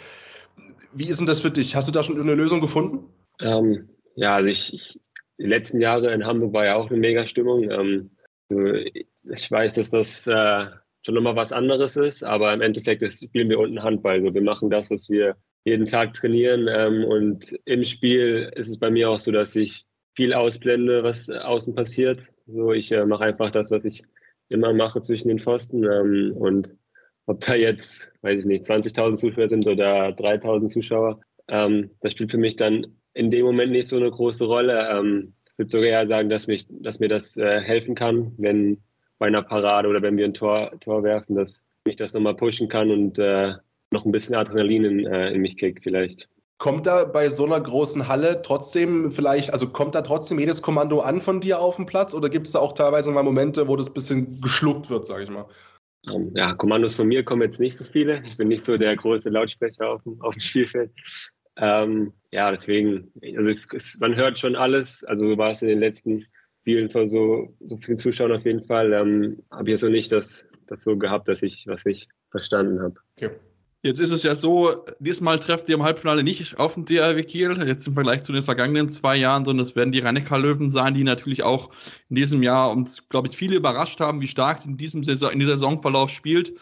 Wie 0.93 1.09
ist 1.09 1.19
denn 1.19 1.27
das 1.27 1.39
für 1.39 1.51
dich? 1.51 1.75
Hast 1.75 1.87
du 1.87 1.91
da 1.91 2.03
schon 2.03 2.19
eine 2.19 2.35
Lösung 2.35 2.61
gefunden? 2.61 3.05
Ähm, 3.41 3.89
ja, 4.15 4.35
also 4.35 4.49
ich, 4.49 4.73
ich, 4.73 4.99
die 5.39 5.47
letzten 5.47 5.81
Jahre 5.81 6.13
in 6.13 6.25
Hamburg 6.25 6.53
war 6.53 6.65
ja 6.65 6.75
auch 6.75 6.89
eine 6.89 6.99
Mega-Stimmung. 6.99 7.69
Ähm, 7.71 8.11
ich 9.23 9.49
weiß, 9.49 9.73
dass 9.73 9.89
das 9.89 10.27
äh, 10.27 10.67
schon 11.05 11.15
nochmal 11.15 11.35
was 11.35 11.51
anderes 11.51 11.95
ist, 11.95 12.23
aber 12.23 12.53
im 12.53 12.61
Endeffekt 12.61 13.01
ist, 13.01 13.23
spielen 13.23 13.49
wir 13.49 13.59
unten 13.59 13.83
Handball. 13.83 14.15
Also 14.15 14.33
wir 14.33 14.41
machen 14.41 14.69
das, 14.69 14.89
was 14.89 15.09
wir 15.09 15.35
jeden 15.65 15.85
Tag 15.85 16.13
trainieren 16.13 16.67
ähm, 16.69 17.03
und 17.05 17.57
im 17.65 17.85
Spiel 17.85 18.51
ist 18.55 18.69
es 18.69 18.79
bei 18.79 18.89
mir 18.89 19.09
auch 19.09 19.19
so, 19.19 19.31
dass 19.31 19.55
ich 19.55 19.85
viel 20.15 20.33
ausblende, 20.33 21.03
was 21.03 21.29
außen 21.29 21.75
passiert. 21.75 22.21
So, 22.47 22.73
ich 22.73 22.91
äh, 22.91 23.05
mache 23.05 23.23
einfach 23.23 23.51
das, 23.51 23.71
was 23.71 23.85
ich 23.85 24.03
immer 24.49 24.73
mache 24.73 25.01
zwischen 25.01 25.29
den 25.29 25.39
Pfosten 25.39 25.83
ähm, 25.83 26.33
und 26.37 26.75
ob 27.25 27.39
da 27.39 27.55
jetzt, 27.55 28.11
weiß 28.21 28.39
ich 28.39 28.45
nicht, 28.45 28.65
20.000 28.65 29.15
Zuschauer 29.15 29.47
sind 29.47 29.65
oder 29.65 30.09
3.000 30.09 30.67
Zuschauer, 30.67 31.21
ähm, 31.47 31.91
das 32.01 32.13
spielt 32.13 32.31
für 32.31 32.37
mich 32.37 32.57
dann 32.57 32.97
in 33.13 33.31
dem 33.31 33.45
Moment 33.45 33.71
nicht 33.71 33.87
so 33.87 33.95
eine 33.95 34.11
große 34.11 34.45
Rolle. 34.45 34.89
Ähm, 34.89 35.33
ich 35.45 35.57
würde 35.57 35.69
sogar 35.69 35.87
eher 35.87 36.07
sagen, 36.07 36.29
dass, 36.29 36.47
mich, 36.47 36.65
dass 36.69 36.99
mir 36.99 37.09
das 37.09 37.37
äh, 37.37 37.61
helfen 37.61 37.95
kann, 37.95 38.33
wenn 38.37 38.83
bei 39.23 39.27
einer 39.27 39.41
Parade 39.41 39.87
oder 39.87 40.01
wenn 40.01 40.17
wir 40.17 40.25
ein 40.25 40.33
Tor, 40.33 40.77
Tor 40.81 41.01
werfen, 41.01 41.37
dass 41.37 41.63
mich 41.85 41.95
das 41.95 42.11
nochmal 42.11 42.35
pushen 42.35 42.67
kann 42.67 42.91
und 42.91 43.17
äh, 43.17 43.53
noch 43.89 44.03
ein 44.03 44.11
bisschen 44.11 44.35
Adrenalin 44.35 44.83
in, 44.83 45.05
äh, 45.05 45.31
in 45.31 45.39
mich 45.39 45.55
kickt 45.55 45.81
vielleicht. 45.81 46.27
Kommt 46.57 46.87
da 46.87 47.05
bei 47.05 47.29
so 47.29 47.45
einer 47.45 47.61
großen 47.61 48.09
Halle 48.09 48.41
trotzdem 48.41 49.13
vielleicht, 49.13 49.53
also 49.53 49.69
kommt 49.69 49.95
da 49.95 50.01
trotzdem 50.01 50.39
jedes 50.39 50.61
Kommando 50.61 50.99
an 50.99 51.21
von 51.21 51.39
dir 51.39 51.61
auf 51.61 51.77
dem 51.77 51.85
Platz 51.85 52.13
oder 52.13 52.27
gibt 52.27 52.47
es 52.47 52.51
da 52.51 52.59
auch 52.59 52.73
teilweise 52.73 53.11
mal 53.11 53.23
Momente, 53.23 53.69
wo 53.69 53.77
das 53.77 53.87
ein 53.87 53.93
bisschen 53.93 54.41
geschluckt 54.41 54.89
wird, 54.89 55.05
sage 55.05 55.23
ich 55.23 55.29
mal? 55.29 55.45
Ähm, 56.13 56.33
ja, 56.35 56.53
Kommandos 56.55 56.95
von 56.95 57.07
mir 57.07 57.23
kommen 57.23 57.43
jetzt 57.43 57.61
nicht 57.61 57.77
so 57.77 57.85
viele. 57.85 58.21
Ich 58.25 58.35
bin 58.35 58.49
nicht 58.49 58.65
so 58.65 58.77
der 58.77 58.93
große 58.97 59.29
Lautsprecher 59.29 59.89
auf 59.89 60.03
dem, 60.03 60.21
auf 60.21 60.33
dem 60.33 60.41
Spielfeld. 60.41 60.91
Ähm, 61.55 62.11
ja, 62.31 62.51
deswegen, 62.51 63.09
also 63.37 63.49
es, 63.49 63.69
es, 63.73 63.97
man 64.01 64.17
hört 64.17 64.37
schon 64.37 64.57
alles. 64.57 65.01
Also 65.05 65.37
war 65.37 65.51
es 65.51 65.61
in 65.61 65.69
den 65.69 65.79
letzten 65.79 66.25
Spielen 66.63 66.89
vor 66.89 67.09
so, 67.09 67.53
so 67.59 67.75
vielen 67.75 67.97
Zuschauern 67.97 68.31
auf 68.31 68.45
jeden 68.45 68.63
Fall, 68.63 68.93
ähm, 68.93 69.43
habe 69.51 69.65
ich 69.65 69.71
jetzt 69.73 69.83
noch 69.83 69.89
nicht 69.89 70.13
das, 70.13 70.45
das 70.67 70.81
so 70.81 70.95
gehabt, 70.95 71.27
dass 71.27 71.41
ich 71.41 71.65
was 71.67 71.83
nicht 71.83 72.07
verstanden 72.31 72.81
habe. 72.81 72.95
Okay. 73.17 73.31
Jetzt 73.81 73.99
ist 73.99 74.11
es 74.11 74.23
ja 74.23 74.33
so, 74.33 74.85
diesmal 74.99 75.39
trefft 75.39 75.67
ihr 75.67 75.75
im 75.75 75.83
Halbfinale 75.83 76.23
nicht 76.23 76.57
auf 76.57 76.75
den 76.75 76.85
DRW 76.85 77.21
Kiel, 77.23 77.61
jetzt 77.67 77.85
im 77.85 77.95
Vergleich 77.95 78.23
zu 78.23 78.31
den 78.31 78.43
vergangenen 78.43 78.87
zwei 78.87 79.17
Jahren, 79.17 79.43
sondern 79.43 79.65
es 79.65 79.75
werden 79.75 79.91
die 79.91 79.99
rhein 79.99 80.15
löwen 80.15 80.69
sein, 80.69 80.93
die 80.93 81.03
natürlich 81.03 81.43
auch 81.43 81.69
in 82.07 82.15
diesem 82.15 82.41
Jahr 82.41 82.71
uns, 82.71 83.09
glaube 83.09 83.27
ich, 83.27 83.35
viele 83.35 83.57
überrascht 83.57 83.99
haben, 83.99 84.21
wie 84.21 84.29
stark 84.29 84.65
in 84.65 84.77
diesem 84.77 85.03
Saison, 85.03 85.31
in 85.31 85.39
dieser 85.39 85.57
Saisonverlauf 85.57 86.11
spielt. 86.11 86.53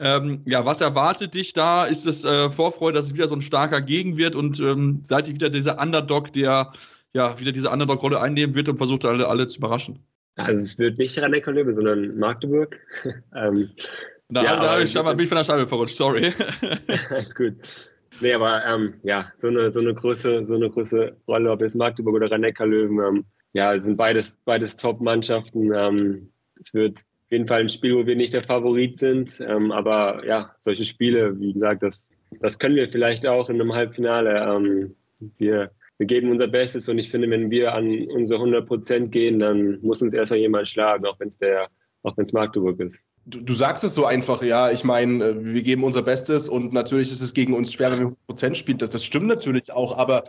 Ähm, 0.00 0.42
ja, 0.46 0.64
was 0.64 0.80
erwartet 0.80 1.34
dich 1.34 1.52
da? 1.52 1.84
Ist 1.84 2.08
es 2.08 2.24
äh, 2.24 2.50
Vorfreude, 2.50 2.96
dass 2.96 3.06
es 3.06 3.14
wieder 3.14 3.28
so 3.28 3.36
ein 3.36 3.42
starker 3.42 3.80
Gegen 3.80 4.16
wird 4.16 4.34
und 4.34 4.58
ähm, 4.58 4.98
seid 5.04 5.28
ihr 5.28 5.34
wieder 5.34 5.50
dieser 5.50 5.80
Underdog, 5.80 6.32
der 6.32 6.72
ja, 7.14 7.38
wieder 7.38 7.52
diese 7.52 7.70
Underdog-Rolle 7.70 8.20
einnehmen 8.20 8.54
wird 8.54 8.68
und 8.68 8.76
versucht 8.76 9.04
alle, 9.04 9.28
alle 9.28 9.46
zu 9.46 9.58
überraschen. 9.58 10.00
Also 10.36 10.64
es 10.64 10.78
wird 10.78 10.98
nicht 10.98 11.16
rhein 11.18 11.30
löwe 11.30 11.74
sondern 11.74 12.18
Magdeburg. 12.18 12.78
ähm, 13.36 13.70
da, 14.28 14.42
ja, 14.42 14.56
da 14.56 14.80
ich, 14.80 14.92
bin 14.92 15.20
ich 15.20 15.28
von 15.28 15.38
der 15.38 15.44
Scheibe 15.44 15.66
verrutscht, 15.66 15.96
sorry. 15.96 16.32
Alles 17.10 17.34
gut. 17.34 17.54
Nee, 18.20 18.32
aber 18.32 18.64
ähm, 18.64 18.94
ja, 19.02 19.26
so 19.38 19.48
eine, 19.48 19.72
so, 19.72 19.80
eine 19.80 19.94
große, 19.94 20.46
so 20.46 20.54
eine 20.54 20.70
große 20.70 21.16
Rolle, 21.26 21.50
ob 21.50 21.60
jetzt 21.60 21.76
Magdeburg 21.76 22.14
oder 22.14 22.30
rhein 22.30 22.42
löwen 22.42 22.98
ähm, 22.98 23.24
ja, 23.52 23.78
sind 23.78 23.96
beides, 23.96 24.36
beides 24.44 24.76
Top-Mannschaften. 24.76 25.72
Ähm, 25.72 26.30
es 26.60 26.74
wird 26.74 26.98
auf 26.98 27.30
jeden 27.30 27.46
Fall 27.46 27.60
ein 27.60 27.68
Spiel, 27.68 27.94
wo 27.94 28.06
wir 28.06 28.16
nicht 28.16 28.34
der 28.34 28.42
Favorit 28.42 28.96
sind. 28.96 29.40
Ähm, 29.40 29.70
aber 29.70 30.24
ja, 30.26 30.54
solche 30.60 30.84
Spiele, 30.84 31.38
wie 31.38 31.52
gesagt, 31.52 31.82
das, 31.82 32.10
das 32.40 32.58
können 32.58 32.76
wir 32.76 32.88
vielleicht 32.88 33.26
auch 33.26 33.48
in 33.48 33.60
einem 33.60 33.72
Halbfinale. 33.72 34.40
Ähm, 34.40 34.96
wir 35.38 35.70
wir 35.98 36.06
geben 36.06 36.30
unser 36.30 36.48
Bestes 36.48 36.88
und 36.88 36.98
ich 36.98 37.10
finde, 37.10 37.30
wenn 37.30 37.50
wir 37.50 37.74
an 37.74 38.06
unsere 38.08 38.40
100 38.40 38.66
Prozent 38.66 39.12
gehen, 39.12 39.38
dann 39.38 39.80
muss 39.80 40.02
uns 40.02 40.12
erstmal 40.12 40.40
jemand 40.40 40.68
schlagen, 40.68 41.06
auch 41.06 41.18
wenn 41.20 41.28
es 41.28 41.38
der, 41.38 41.68
auch 42.02 42.16
wenn 42.16 42.24
es 42.24 42.32
Magdeburg 42.32 42.80
ist. 42.80 42.98
Du, 43.26 43.40
du, 43.40 43.54
sagst 43.54 43.84
es 43.84 43.94
so 43.94 44.04
einfach, 44.04 44.42
ja. 44.42 44.70
Ich 44.70 44.84
meine, 44.84 45.24
äh, 45.24 45.44
wir 45.44 45.62
geben 45.62 45.84
unser 45.84 46.02
Bestes 46.02 46.48
und 46.48 46.72
natürlich 46.72 47.10
ist 47.10 47.22
es 47.22 47.32
gegen 47.32 47.54
uns 47.54 47.72
schwer, 47.72 47.90
wenn 47.90 47.98
wir 47.98 48.04
100 48.06 48.26
Prozent 48.26 48.56
spielen. 48.56 48.78
Das, 48.78 48.90
das 48.90 49.04
stimmt 49.04 49.28
natürlich 49.28 49.72
auch, 49.72 49.96
aber 49.96 50.24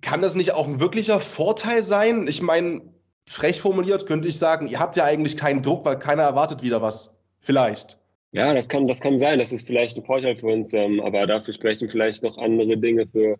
kann 0.00 0.22
das 0.22 0.34
nicht 0.34 0.54
auch 0.54 0.66
ein 0.66 0.80
wirklicher 0.80 1.20
Vorteil 1.20 1.82
sein? 1.82 2.26
Ich 2.28 2.40
meine, 2.40 2.80
frech 3.26 3.60
formuliert 3.60 4.06
könnte 4.06 4.28
ich 4.28 4.38
sagen, 4.38 4.66
ihr 4.66 4.78
habt 4.78 4.96
ja 4.96 5.04
eigentlich 5.04 5.36
keinen 5.36 5.62
Druck, 5.62 5.84
weil 5.84 5.98
keiner 5.98 6.22
erwartet 6.22 6.62
wieder 6.62 6.80
was. 6.80 7.20
Vielleicht. 7.40 7.98
Ja, 8.32 8.54
das 8.54 8.68
kann, 8.68 8.86
das 8.86 9.00
kann 9.00 9.18
sein. 9.18 9.38
Das 9.38 9.52
ist 9.52 9.66
vielleicht 9.66 9.96
ein 9.96 10.04
Vorteil 10.04 10.36
für 10.36 10.46
uns, 10.46 10.72
ähm, 10.72 11.00
aber 11.00 11.26
dafür 11.26 11.52
sprechen 11.52 11.88
vielleicht 11.88 12.22
noch 12.22 12.38
andere 12.38 12.76
Dinge 12.76 13.06
für, 13.08 13.38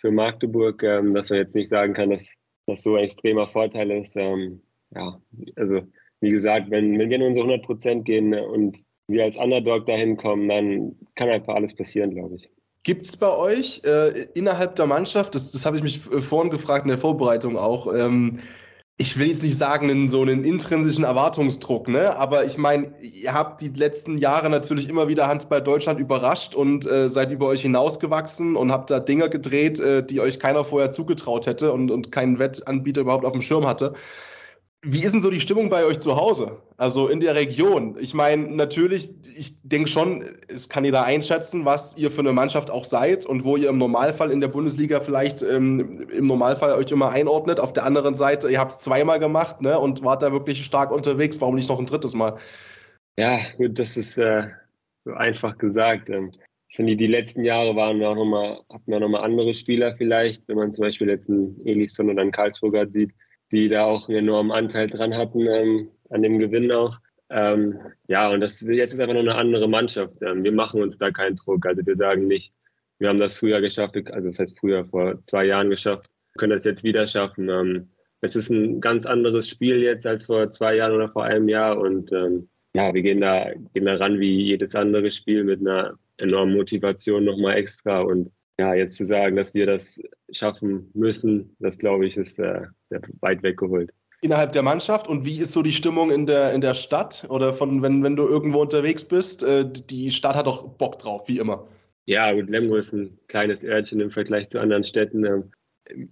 für 0.00 0.10
Magdeburg, 0.10 0.82
ähm, 0.82 1.14
dass 1.14 1.30
man 1.30 1.38
jetzt 1.38 1.54
nicht 1.54 1.68
sagen 1.68 1.94
kann, 1.94 2.10
dass 2.10 2.32
das 2.66 2.82
so 2.82 2.96
ein 2.96 3.04
extremer 3.04 3.46
Vorteil 3.46 3.90
ist. 3.90 4.16
Ähm, 4.16 4.62
ja, 4.94 5.20
also 5.56 5.82
wie 6.20 6.30
gesagt, 6.30 6.70
wenn, 6.70 6.98
wenn 6.98 7.10
wir 7.10 7.16
in 7.16 7.22
unsere 7.22 7.46
100 7.46 7.64
Prozent 7.64 8.04
gehen 8.04 8.34
und 8.34 8.78
wir 9.08 9.24
als 9.24 9.36
Underdog 9.36 9.86
dahin 9.86 10.16
kommen, 10.16 10.48
dann 10.48 10.96
kann 11.16 11.28
einfach 11.28 11.54
alles 11.54 11.74
passieren, 11.74 12.10
glaube 12.12 12.36
ich. 12.36 12.48
Gibt 12.82 13.02
es 13.02 13.16
bei 13.16 13.36
euch 13.36 13.82
äh, 13.84 14.22
innerhalb 14.34 14.76
der 14.76 14.86
Mannschaft, 14.86 15.34
das, 15.34 15.52
das 15.52 15.66
habe 15.66 15.76
ich 15.76 15.82
mich 15.82 15.98
vorhin 15.98 16.50
gefragt 16.50 16.84
in 16.84 16.90
der 16.90 16.98
Vorbereitung 16.98 17.58
auch, 17.58 17.92
ähm, 17.92 18.40
ich 19.00 19.18
will 19.18 19.28
jetzt 19.28 19.42
nicht 19.42 19.56
sagen, 19.56 19.88
einen, 19.88 20.10
so 20.10 20.20
einen 20.20 20.44
intrinsischen 20.44 21.04
Erwartungsdruck, 21.04 21.88
ne? 21.88 22.18
Aber 22.18 22.44
ich 22.44 22.58
meine, 22.58 22.92
ihr 23.00 23.32
habt 23.32 23.62
die 23.62 23.68
letzten 23.68 24.18
Jahre 24.18 24.50
natürlich 24.50 24.90
immer 24.90 25.08
wieder 25.08 25.26
Handball 25.26 25.62
Deutschland 25.62 25.98
überrascht 25.98 26.54
und 26.54 26.84
äh, 26.84 27.08
seid 27.08 27.32
über 27.32 27.46
euch 27.46 27.62
hinausgewachsen 27.62 28.56
und 28.56 28.70
habt 28.70 28.90
da 28.90 29.00
Dinger 29.00 29.30
gedreht, 29.30 29.80
äh, 29.80 30.04
die 30.04 30.20
euch 30.20 30.38
keiner 30.38 30.64
vorher 30.64 30.90
zugetraut 30.90 31.46
hätte 31.46 31.72
und, 31.72 31.90
und 31.90 32.12
keinen 32.12 32.38
Wettanbieter 32.38 33.00
überhaupt 33.00 33.24
auf 33.24 33.32
dem 33.32 33.40
Schirm 33.40 33.66
hatte. 33.66 33.94
Wie 34.82 35.04
ist 35.04 35.12
denn 35.12 35.20
so 35.20 35.30
die 35.30 35.40
Stimmung 35.40 35.68
bei 35.68 35.84
euch 35.84 36.00
zu 36.00 36.16
Hause? 36.16 36.62
Also 36.78 37.08
in 37.08 37.20
der 37.20 37.34
Region? 37.34 37.98
Ich 38.00 38.14
meine, 38.14 38.48
natürlich, 38.48 39.10
ich 39.36 39.60
denke 39.62 39.90
schon, 39.90 40.24
es 40.48 40.70
kann 40.70 40.86
jeder 40.86 41.04
einschätzen, 41.04 41.66
was 41.66 41.98
ihr 41.98 42.10
für 42.10 42.22
eine 42.22 42.32
Mannschaft 42.32 42.70
auch 42.70 42.86
seid 42.86 43.26
und 43.26 43.44
wo 43.44 43.58
ihr 43.58 43.68
im 43.68 43.76
Normalfall 43.76 44.30
in 44.30 44.40
der 44.40 44.48
Bundesliga 44.48 45.02
vielleicht 45.02 45.42
ähm, 45.42 46.08
im 46.10 46.26
Normalfall 46.26 46.72
euch 46.72 46.90
immer 46.90 47.10
einordnet. 47.10 47.60
Auf 47.60 47.74
der 47.74 47.84
anderen 47.84 48.14
Seite, 48.14 48.50
ihr 48.50 48.58
habt 48.58 48.72
es 48.72 48.78
zweimal 48.78 49.18
gemacht 49.18 49.60
ne, 49.60 49.78
und 49.78 50.02
wart 50.02 50.22
da 50.22 50.32
wirklich 50.32 50.64
stark 50.64 50.92
unterwegs. 50.92 51.38
Warum 51.42 51.56
nicht 51.56 51.68
noch 51.68 51.78
ein 51.78 51.86
drittes 51.86 52.14
Mal? 52.14 52.38
Ja, 53.18 53.38
gut, 53.58 53.78
das 53.78 53.98
ist 53.98 54.16
äh, 54.16 54.44
so 55.04 55.12
einfach 55.12 55.58
gesagt. 55.58 56.08
Ähm, 56.08 56.32
ich 56.70 56.76
finde, 56.76 56.96
die 56.96 57.06
letzten 57.06 57.44
Jahre 57.44 57.76
waren 57.76 58.02
auch 58.02 58.14
nochmal, 58.14 58.60
hatten 58.72 58.90
wir 58.90 59.00
nochmal 59.00 59.24
andere 59.24 59.52
Spieler 59.54 59.94
vielleicht, 59.98 60.48
wenn 60.48 60.56
man 60.56 60.72
zum 60.72 60.82
Beispiel 60.82 61.08
letzten 61.08 61.60
Elisson 61.66 62.08
oder 62.08 62.22
einen 62.22 62.32
Karlsburger 62.32 62.88
sieht 62.88 63.10
die 63.52 63.68
da 63.68 63.84
auch 63.84 64.08
einen 64.08 64.18
enormen 64.18 64.52
Anteil 64.52 64.86
dran 64.86 65.16
hatten 65.16 65.46
ähm, 65.46 65.88
an 66.10 66.22
dem 66.22 66.38
Gewinn 66.38 66.70
auch. 66.72 66.98
Ähm, 67.30 67.78
ja, 68.08 68.28
und 68.30 68.40
das 68.40 68.60
jetzt 68.60 68.92
ist 68.92 69.00
einfach 69.00 69.14
nur 69.14 69.22
eine 69.22 69.36
andere 69.36 69.68
Mannschaft. 69.68 70.14
Ähm, 70.22 70.42
wir 70.42 70.52
machen 70.52 70.82
uns 70.82 70.98
da 70.98 71.10
keinen 71.10 71.36
Druck. 71.36 71.64
Also 71.66 71.84
wir 71.86 71.96
sagen 71.96 72.26
nicht, 72.26 72.52
wir 72.98 73.08
haben 73.08 73.18
das 73.18 73.36
früher 73.36 73.60
geschafft, 73.60 73.96
also 74.10 74.28
das 74.28 74.38
heißt 74.38 74.58
früher 74.58 74.84
vor 74.84 75.22
zwei 75.22 75.46
Jahren 75.46 75.70
geschafft, 75.70 76.10
können 76.38 76.52
das 76.52 76.64
jetzt 76.64 76.84
wieder 76.84 77.06
schaffen. 77.06 77.48
Ähm, 77.48 77.88
es 78.20 78.36
ist 78.36 78.50
ein 78.50 78.80
ganz 78.80 79.06
anderes 79.06 79.48
Spiel 79.48 79.82
jetzt 79.82 80.06
als 80.06 80.26
vor 80.26 80.50
zwei 80.50 80.76
Jahren 80.76 80.94
oder 80.94 81.08
vor 81.08 81.24
einem 81.24 81.48
Jahr 81.48 81.78
und 81.78 82.12
ähm, 82.12 82.48
ja, 82.74 82.92
wir 82.92 83.02
gehen 83.02 83.20
da, 83.20 83.52
gehen 83.74 83.86
da 83.86 83.96
ran 83.96 84.20
wie 84.20 84.42
jedes 84.42 84.74
andere 84.74 85.10
Spiel 85.10 85.44
mit 85.44 85.60
einer 85.60 85.98
enormen 86.18 86.54
Motivation 86.54 87.24
nochmal 87.24 87.56
extra 87.56 88.00
und 88.00 88.30
ja, 88.58 88.74
jetzt 88.74 88.96
zu 88.96 89.06
sagen, 89.06 89.36
dass 89.36 89.54
wir 89.54 89.64
das 89.64 90.00
schaffen 90.30 90.90
müssen, 90.92 91.56
das 91.60 91.78
glaube 91.78 92.06
ich, 92.06 92.18
ist 92.18 92.38
äh, 92.38 92.66
weit 93.20 93.42
weggeholt. 93.42 93.90
Innerhalb 94.22 94.52
der 94.52 94.62
Mannschaft 94.62 95.08
und 95.08 95.24
wie 95.24 95.40
ist 95.40 95.52
so 95.52 95.62
die 95.62 95.72
Stimmung 95.72 96.10
in 96.10 96.26
der, 96.26 96.52
in 96.52 96.60
der 96.60 96.74
Stadt 96.74 97.26
oder 97.30 97.54
von, 97.54 97.82
wenn, 97.82 98.02
wenn 98.02 98.16
du 98.16 98.28
irgendwo 98.28 98.60
unterwegs 98.60 99.04
bist? 99.04 99.42
Äh, 99.42 99.64
die 99.70 100.10
Stadt 100.10 100.36
hat 100.36 100.46
doch 100.46 100.76
Bock 100.76 100.98
drauf, 100.98 101.26
wie 101.26 101.38
immer. 101.38 101.66
Ja, 102.04 102.32
gut, 102.32 102.50
Lemgo 102.50 102.76
ist 102.76 102.92
ein 102.92 103.18
kleines 103.28 103.64
Örtchen 103.64 104.00
im 104.00 104.10
Vergleich 104.10 104.48
zu 104.48 104.58
anderen 104.58 104.84
Städten. 104.84 105.24
Ähm, 105.24 105.52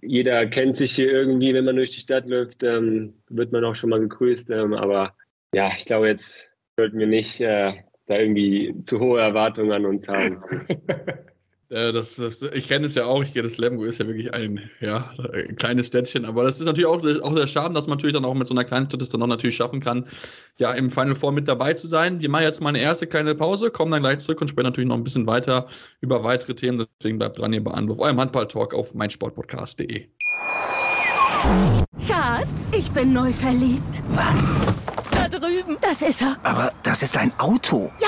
jeder 0.01 0.47
kennt 0.47 0.75
sich 0.75 0.93
hier 0.93 1.11
irgendwie, 1.11 1.53
wenn 1.53 1.65
man 1.65 1.75
durch 1.75 1.91
die 1.91 2.01
Stadt 2.01 2.27
läuft, 2.27 2.63
ähm, 2.63 3.13
wird 3.29 3.51
man 3.51 3.63
auch 3.63 3.75
schon 3.75 3.89
mal 3.89 3.99
gegrüßt. 3.99 4.49
Ähm, 4.49 4.73
aber 4.73 5.15
ja, 5.53 5.69
ich 5.77 5.85
glaube, 5.85 6.07
jetzt 6.07 6.47
sollten 6.77 6.99
wir 6.99 7.07
nicht 7.07 7.41
äh, 7.41 7.73
da 8.07 8.17
irgendwie 8.17 8.73
zu 8.83 8.99
hohe 8.99 9.21
Erwartungen 9.21 9.71
an 9.71 9.85
uns 9.85 10.07
haben. 10.07 10.41
Äh, 11.69 11.91
das, 11.91 12.15
das, 12.15 12.41
ich 12.41 12.67
kenne 12.67 12.87
es 12.87 12.95
ja 12.95 13.05
auch, 13.05 13.21
ich 13.21 13.33
kenne 13.33 13.43
das 13.43 13.57
Lemgo, 13.57 13.83
ist 13.83 13.99
ja 13.99 14.07
wirklich 14.07 14.33
ein, 14.33 14.69
ja, 14.79 15.13
ein 15.33 15.55
kleines 15.55 15.87
Städtchen, 15.87 16.25
aber 16.25 16.43
das 16.43 16.59
ist 16.59 16.65
natürlich 16.65 16.87
auch, 16.87 17.03
auch 17.23 17.35
der 17.35 17.47
Schaden, 17.47 17.75
dass 17.75 17.85
man 17.87 17.97
natürlich 17.97 18.15
dann 18.15 18.25
auch 18.25 18.33
mit 18.33 18.47
so 18.47 18.53
einer 18.53 18.63
kleinen 18.63 18.87
Stadt 18.87 19.01
es 19.01 19.09
dann 19.09 19.21
auch 19.21 19.27
natürlich 19.27 19.55
schaffen 19.55 19.79
kann, 19.79 20.05
ja, 20.57 20.71
im 20.71 20.89
Final 20.89 21.15
Four 21.15 21.31
mit 21.31 21.47
dabei 21.47 21.73
zu 21.73 21.85
sein. 21.85 22.21
Wir 22.21 22.29
machen 22.29 22.43
jetzt 22.43 22.61
mal 22.61 22.69
eine 22.69 22.79
erste 22.79 23.05
kleine 23.05 23.35
Pause, 23.35 23.69
kommen 23.69 23.91
dann 23.91 24.01
gleich 24.01 24.19
zurück 24.19 24.41
und 24.41 24.47
sprechen 24.47 24.65
natürlich 24.65 24.89
noch 24.89 24.97
ein 24.97 25.03
bisschen 25.03 25.27
weiter 25.27 25.67
über 26.01 26.23
weitere 26.23 26.55
Themen, 26.55 26.87
deswegen 26.99 27.19
bleibt 27.19 27.37
dran 27.37 27.51
hier 27.51 27.63
bei 27.63 27.71
Anruf, 27.71 27.99
eurem 27.99 28.19
Handball-Talk 28.19 28.73
auf 28.73 28.95
meinsportpodcast.de. 28.95 30.07
Schatz, 32.05 32.71
ich 32.75 32.89
bin 32.91 33.13
neu 33.13 33.31
verliebt. 33.31 34.03
Was? 34.09 34.55
Da 35.11 35.27
drüben. 35.27 35.77
Das 35.81 36.01
ist 36.01 36.21
er. 36.21 36.37
Aber 36.43 36.71
das 36.83 37.03
ist 37.03 37.15
ein 37.17 37.31
Auto. 37.37 37.91
Ja, 37.99 38.07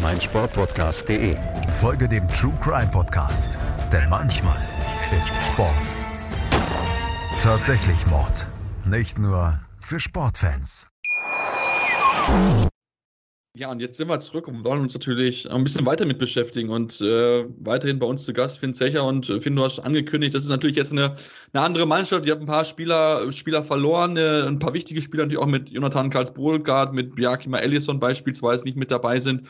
meinsportpodcast.de. 0.00 1.36
Folge 1.80 2.08
dem 2.08 2.28
True 2.28 2.54
Crime 2.60 2.90
Podcast, 2.90 3.58
denn 3.92 4.08
manchmal 4.08 4.60
ist 5.18 5.36
Sport 5.44 5.94
tatsächlich 7.42 8.06
Mord. 8.06 8.46
Nicht 8.84 9.18
nur 9.18 9.60
für 9.80 9.98
Sportfans. 9.98 10.86
Ja, 13.54 13.70
und 13.70 13.80
jetzt 13.80 13.98
sind 13.98 14.08
wir 14.08 14.18
zurück 14.18 14.48
und 14.48 14.64
wollen 14.64 14.80
uns 14.80 14.94
natürlich 14.94 15.50
ein 15.50 15.62
bisschen 15.62 15.84
weiter 15.84 16.06
mit 16.06 16.18
beschäftigen. 16.18 16.70
Und 16.70 17.02
äh, 17.02 17.44
weiterhin 17.58 17.98
bei 17.98 18.06
uns 18.06 18.22
zu 18.22 18.32
Gast 18.32 18.58
Finn 18.58 18.72
Zecher. 18.72 19.04
Und 19.04 19.28
äh, 19.28 19.42
Finn, 19.42 19.54
du 19.54 19.62
hast 19.62 19.78
angekündigt, 19.78 20.34
das 20.34 20.44
ist 20.44 20.48
natürlich 20.48 20.78
jetzt 20.78 20.92
eine, 20.92 21.16
eine 21.52 21.62
andere 21.62 21.84
Mannschaft. 21.84 22.24
Die 22.24 22.32
hat 22.32 22.40
ein 22.40 22.46
paar 22.46 22.64
Spieler, 22.64 23.30
Spieler 23.30 23.62
verloren, 23.62 24.16
äh, 24.16 24.44
ein 24.46 24.58
paar 24.58 24.72
wichtige 24.72 25.02
Spieler, 25.02 25.26
die 25.26 25.36
auch 25.36 25.44
mit 25.44 25.68
Jonathan 25.68 26.08
Karlsburgard, 26.08 26.94
mit 26.94 27.14
Bjarkima 27.14 27.58
Ellison 27.58 28.00
beispielsweise 28.00 28.64
nicht 28.64 28.78
mit 28.78 28.90
dabei 28.90 29.20
sind. 29.20 29.42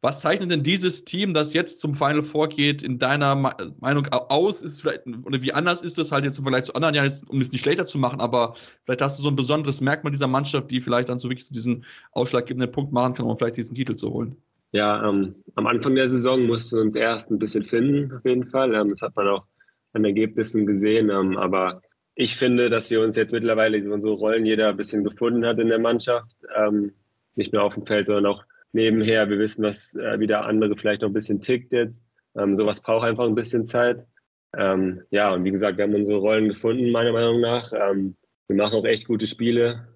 Was 0.00 0.20
zeichnet 0.22 0.50
denn 0.50 0.62
dieses 0.62 1.04
Team, 1.04 1.34
das 1.34 1.52
jetzt 1.52 1.80
zum 1.80 1.92
Final 1.92 2.22
vorgeht, 2.22 2.80
in 2.80 2.98
deiner 2.98 3.34
Meinung 3.80 4.06
aus? 4.08 4.62
Ist 4.62 4.80
vielleicht, 4.80 5.02
oder 5.24 5.42
wie 5.42 5.52
anders 5.52 5.82
ist 5.82 5.98
das 5.98 6.10
halt 6.10 6.24
jetzt 6.24 6.38
im 6.38 6.44
Vergleich 6.44 6.64
zu 6.64 6.72
anderen 6.72 6.94
Jahren, 6.94 7.12
um 7.28 7.42
es 7.42 7.52
nicht 7.52 7.60
schlechter 7.60 7.84
zu 7.84 7.98
machen, 7.98 8.22
aber 8.22 8.54
vielleicht 8.86 9.02
hast 9.02 9.18
du 9.18 9.22
so 9.22 9.28
ein 9.28 9.36
besonderes 9.36 9.82
Merkmal 9.82 10.12
dieser 10.12 10.28
Mannschaft, 10.28 10.70
die 10.70 10.80
vielleicht 10.80 11.10
dann 11.10 11.18
so 11.18 11.28
wirklich 11.28 11.50
diesen 11.50 11.84
ausschlaggebenden 12.12 12.72
Punkt 12.72 12.92
machen 12.92 13.12
kann, 13.12 13.26
um 13.26 13.36
vielleicht 13.36 13.49
diesen 13.52 13.74
Titel 13.74 13.96
zu 13.96 14.12
holen. 14.12 14.36
Ja, 14.72 15.08
ähm, 15.08 15.34
am 15.56 15.66
Anfang 15.66 15.96
der 15.96 16.08
Saison 16.10 16.46
mussten 16.46 16.76
wir 16.76 16.82
uns 16.82 16.94
erst 16.94 17.30
ein 17.30 17.38
bisschen 17.38 17.64
finden, 17.64 18.14
auf 18.14 18.24
jeden 18.24 18.46
Fall. 18.46 18.74
Ähm, 18.74 18.90
das 18.90 19.02
hat 19.02 19.16
man 19.16 19.26
auch 19.28 19.44
an 19.92 20.04
Ergebnissen 20.04 20.64
gesehen. 20.66 21.10
Ähm, 21.10 21.36
aber 21.36 21.82
ich 22.14 22.36
finde, 22.36 22.70
dass 22.70 22.88
wir 22.90 23.02
uns 23.02 23.16
jetzt 23.16 23.32
mittlerweile 23.32 23.78
unsere 23.92 24.14
Rollen 24.14 24.46
jeder 24.46 24.68
ein 24.68 24.76
bisschen 24.76 25.02
gefunden 25.02 25.44
hat 25.44 25.58
in 25.58 25.68
der 25.68 25.80
Mannschaft. 25.80 26.36
Ähm, 26.54 26.92
nicht 27.34 27.52
nur 27.52 27.64
auf 27.64 27.74
dem 27.74 27.86
Feld, 27.86 28.06
sondern 28.06 28.26
auch 28.26 28.44
nebenher. 28.72 29.28
Wir 29.28 29.38
wissen, 29.40 29.64
was 29.64 29.94
äh, 29.96 30.20
wie 30.20 30.28
der 30.28 30.44
andere 30.44 30.76
vielleicht 30.76 31.02
noch 31.02 31.08
ein 31.08 31.14
bisschen 31.14 31.40
tickt 31.40 31.72
jetzt. 31.72 32.04
Ähm, 32.36 32.56
sowas 32.56 32.80
braucht 32.80 33.06
einfach 33.06 33.26
ein 33.26 33.34
bisschen 33.34 33.64
Zeit. 33.64 34.06
Ähm, 34.56 35.02
ja, 35.10 35.32
und 35.34 35.44
wie 35.44 35.50
gesagt, 35.50 35.78
wir 35.78 35.84
haben 35.84 35.94
unsere 35.94 36.18
Rollen 36.18 36.48
gefunden, 36.48 36.90
meiner 36.90 37.12
Meinung 37.12 37.40
nach. 37.40 37.70
Wir 37.72 38.56
machen 38.56 38.74
auch 38.74 38.84
echt 38.84 39.06
gute 39.06 39.28
Spiele 39.28 39.86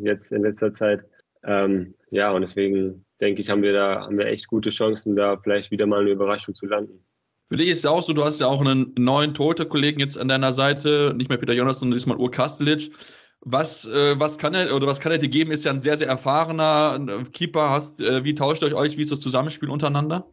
jetzt 0.00 0.32
in 0.32 0.42
letzter 0.42 0.72
Zeit. 0.72 1.04
Ähm, 1.44 1.94
ja, 2.10 2.30
und 2.30 2.42
deswegen 2.42 3.04
denke 3.20 3.42
ich, 3.42 3.50
haben 3.50 3.62
wir 3.62 3.72
da 3.72 4.02
haben 4.02 4.18
wir 4.18 4.26
echt 4.26 4.48
gute 4.48 4.70
Chancen, 4.70 5.16
da 5.16 5.36
vielleicht 5.36 5.70
wieder 5.70 5.86
mal 5.86 6.00
eine 6.00 6.10
Überraschung 6.10 6.54
zu 6.54 6.66
landen. 6.66 7.04
Für 7.46 7.56
dich 7.56 7.68
ist 7.68 7.78
es 7.78 7.84
ja 7.84 7.90
auch 7.90 8.02
so, 8.02 8.12
du 8.12 8.24
hast 8.24 8.40
ja 8.40 8.46
auch 8.46 8.60
einen 8.60 8.94
neuen 8.96 9.34
Torhüter-Kollegen 9.34 10.00
jetzt 10.00 10.18
an 10.18 10.28
deiner 10.28 10.52
Seite, 10.52 11.12
nicht 11.16 11.28
mehr 11.28 11.38
Peter 11.38 11.52
Jonas, 11.52 11.80
sondern 11.80 11.96
diesmal 11.96 12.16
Ur 12.16 12.30
Kastelic. 12.30 12.90
Was, 13.40 13.84
äh, 13.86 14.18
was 14.18 14.38
kann 14.38 14.54
er 14.54 14.74
oder 14.74 14.86
was 14.86 15.00
kann 15.00 15.12
er 15.12 15.18
dir 15.18 15.28
geben? 15.28 15.50
Ist 15.50 15.64
ja 15.64 15.72
ein 15.72 15.80
sehr, 15.80 15.96
sehr 15.96 16.06
erfahrener 16.06 17.24
Keeper. 17.32 17.70
Hast, 17.70 18.00
äh, 18.00 18.24
wie 18.24 18.34
tauscht 18.34 18.62
ihr 18.62 18.74
euch? 18.76 18.96
Wie 18.96 19.02
ist 19.02 19.10
das 19.10 19.20
Zusammenspiel 19.20 19.68
untereinander? 19.68 20.26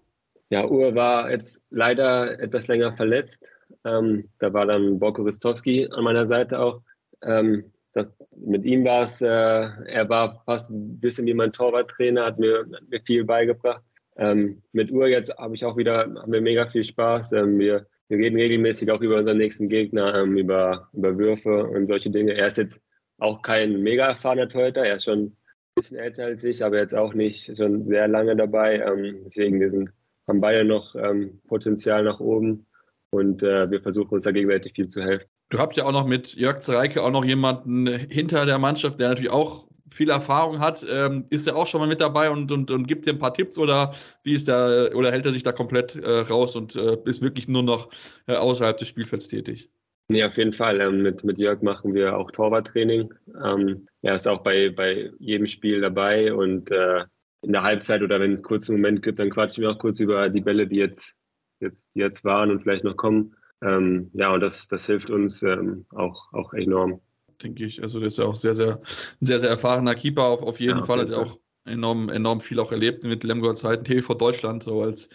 Ja, 0.49 0.65
Ur 0.65 0.95
war 0.95 1.29
jetzt 1.31 1.61
leider 1.71 2.39
etwas 2.39 2.67
länger 2.67 2.95
verletzt. 2.95 3.43
Ähm, 3.83 4.29
da 4.39 4.53
war 4.53 4.65
dann 4.65 4.99
Borko 4.99 5.23
Ristowski 5.23 5.89
an 5.91 6.03
meiner 6.03 6.27
Seite 6.27 6.59
auch. 6.59 6.81
Ähm, 7.23 7.65
das, 7.93 8.08
mit 8.36 8.65
ihm 8.65 8.86
war 8.86 9.03
es, 9.03 9.22
äh, 9.22 9.27
er 9.27 10.10
war 10.10 10.43
fast 10.46 10.69
ein 10.69 11.00
bisschen 11.00 11.25
wie 11.25 11.34
mein 11.34 11.51
Torwarttrainer, 11.51 12.25
hat 12.25 12.39
mir, 12.39 12.65
hat 12.72 12.89
mir 12.89 13.01
viel 13.01 13.24
beigebracht. 13.24 13.84
Ähm, 14.17 14.62
mit 14.74 14.91
Ur 14.91 15.08
jetzt 15.08 15.36
habe 15.38 15.55
ich 15.55 15.65
auch 15.65 15.77
wieder, 15.77 16.00
haben 16.00 16.31
wir 16.31 16.41
mega 16.41 16.67
viel 16.67 16.84
Spaß. 16.84 17.31
Ähm, 17.34 17.58
wir, 17.58 17.88
wir 18.10 18.17
reden 18.17 18.38
regelmäßig 18.38 18.91
auch 18.91 19.01
über 19.01 19.17
unseren 19.17 19.38
nächsten 19.38 19.69
Gegner, 19.69 20.13
ähm, 20.15 20.38
über, 20.38 20.89
über 20.93 21.17
Würfe 21.17 21.65
und 21.65 21.88
solche 21.88 22.10
Dinge. 22.10 22.34
Er 22.34 22.48
ist 22.48 22.58
jetzt 22.58 22.81
auch 23.17 23.41
kein 23.41 23.81
mega 23.81 24.08
erfahrener 24.08 24.50
Torhüter. 24.50 24.86
Er 24.86 24.98
ist 24.98 25.05
schon 25.05 25.19
ein 25.19 25.38
bisschen 25.75 25.98
älter 25.98 26.25
als 26.25 26.43
ich, 26.43 26.63
aber 26.63 26.77
jetzt 26.77 26.96
auch 26.96 27.13
nicht 27.13 27.55
schon 27.58 27.88
sehr 27.88 28.08
lange 28.08 28.36
dabei. 28.36 28.79
Ähm, 28.79 29.22
deswegen, 29.25 29.60
wir 29.60 29.72
sind, 29.72 29.89
haben 30.27 30.41
beide 30.41 30.63
noch 30.63 30.96
ähm, 30.96 31.41
Potenzial 31.48 32.03
nach 32.03 32.19
oben 32.19 32.67
und 33.12 33.41
äh, 33.41 33.72
wir 33.72 33.81
versuchen 33.81 34.15
uns 34.15 34.25
da 34.25 34.31
gegenseitig 34.31 34.74
viel 34.74 34.88
zu 34.88 35.01
helfen. 35.01 35.27
Du 35.49 35.57
habt 35.57 35.77
ja 35.77 35.85
auch 35.85 35.91
noch 35.91 36.05
mit 36.05 36.35
Jörg 36.35 36.59
Zereike 36.59 37.03
auch 37.03 37.11
noch 37.11 37.25
jemanden 37.25 37.87
hinter 37.87 38.45
der 38.45 38.59
Mannschaft, 38.59 38.99
der 38.99 39.09
natürlich 39.09 39.31
auch 39.31 39.67
viel 39.89 40.11
Erfahrung 40.11 40.59
hat. 40.59 40.85
Ähm, 40.87 41.25
ist 41.31 41.47
er 41.47 41.55
auch 41.55 41.65
schon 41.65 41.81
mal 41.81 41.87
mit 41.87 42.01
dabei 42.01 42.29
und, 42.29 42.51
und, 42.51 42.69
und 42.69 42.87
gibt 42.87 43.07
dir 43.07 43.13
ein 43.13 43.19
paar 43.19 43.33
Tipps 43.33 43.57
oder 43.57 43.93
wie 44.23 44.33
ist 44.33 44.47
der, 44.47 44.91
oder 44.93 45.11
hält 45.11 45.25
er 45.25 45.31
sich 45.31 45.41
da 45.41 45.51
komplett 45.51 45.95
äh, 45.95 46.19
raus 46.19 46.55
und 46.55 46.75
äh, 46.75 46.97
ist 47.05 47.23
wirklich 47.23 47.47
nur 47.47 47.63
noch 47.63 47.89
äh, 48.27 48.35
außerhalb 48.35 48.77
des 48.77 48.87
Spielfelds 48.87 49.27
tätig? 49.27 49.71
Nee, 50.07 50.23
auf 50.23 50.37
jeden 50.37 50.53
Fall. 50.53 50.81
Ähm, 50.81 51.01
mit, 51.01 51.23
mit 51.23 51.37
Jörg 51.37 51.61
machen 51.61 51.93
wir 51.93 52.17
auch 52.17 52.31
Torwarttraining. 52.31 53.13
Ähm, 53.43 53.87
er 54.01 54.15
ist 54.15 54.27
auch 54.27 54.41
bei, 54.43 54.69
bei 54.69 55.11
jedem 55.19 55.47
Spiel 55.47 55.81
dabei 55.81 56.33
und 56.33 56.69
äh, 56.71 57.05
in 57.41 57.53
der 57.53 57.63
Halbzeit 57.63 58.01
oder 58.01 58.19
wenn 58.19 58.33
es 58.33 58.69
einen 58.69 58.81
Moment 58.81 59.01
gibt, 59.01 59.19
dann 59.19 59.29
quatschen 59.29 59.63
wir 59.63 59.71
auch 59.71 59.79
kurz 59.79 59.99
über 59.99 60.29
die 60.29 60.41
Bälle, 60.41 60.67
die 60.67 60.77
jetzt, 60.77 61.15
jetzt, 61.59 61.89
die 61.95 61.99
jetzt 61.99 62.23
waren 62.25 62.51
und 62.51 62.61
vielleicht 62.61 62.83
noch 62.83 62.97
kommen. 62.97 63.35
Ähm, 63.61 64.09
ja, 64.13 64.33
und 64.33 64.41
das, 64.41 64.67
das 64.67 64.85
hilft 64.85 65.09
uns 65.09 65.41
ähm, 65.43 65.85
auch, 65.91 66.31
auch 66.33 66.53
enorm. 66.53 67.01
Denke 67.43 67.65
ich. 67.65 67.81
Also, 67.81 67.99
das 67.99 68.13
ist 68.13 68.17
ja 68.17 68.25
auch 68.25 68.35
sehr, 68.35 68.55
sehr, 68.55 68.81
sehr, 69.19 69.39
sehr 69.39 69.49
erfahrener 69.49 69.95
Keeper 69.95 70.23
auf, 70.23 70.43
auf 70.43 70.59
jeden 70.59 70.79
ja, 70.79 70.85
Fall. 70.85 71.01
Hat 71.01 71.09
ja 71.09 71.17
auch 71.17 71.37
enorm, 71.65 72.09
enorm 72.09 72.41
viel 72.41 72.59
auch 72.59 72.71
erlebt 72.71 73.03
mit 73.03 73.23
Lemgo 73.23 73.53
Zeiten, 73.53 73.83
TV 73.83 74.13
Deutschland, 74.13 74.63
so 74.63 74.81
als, 74.81 75.09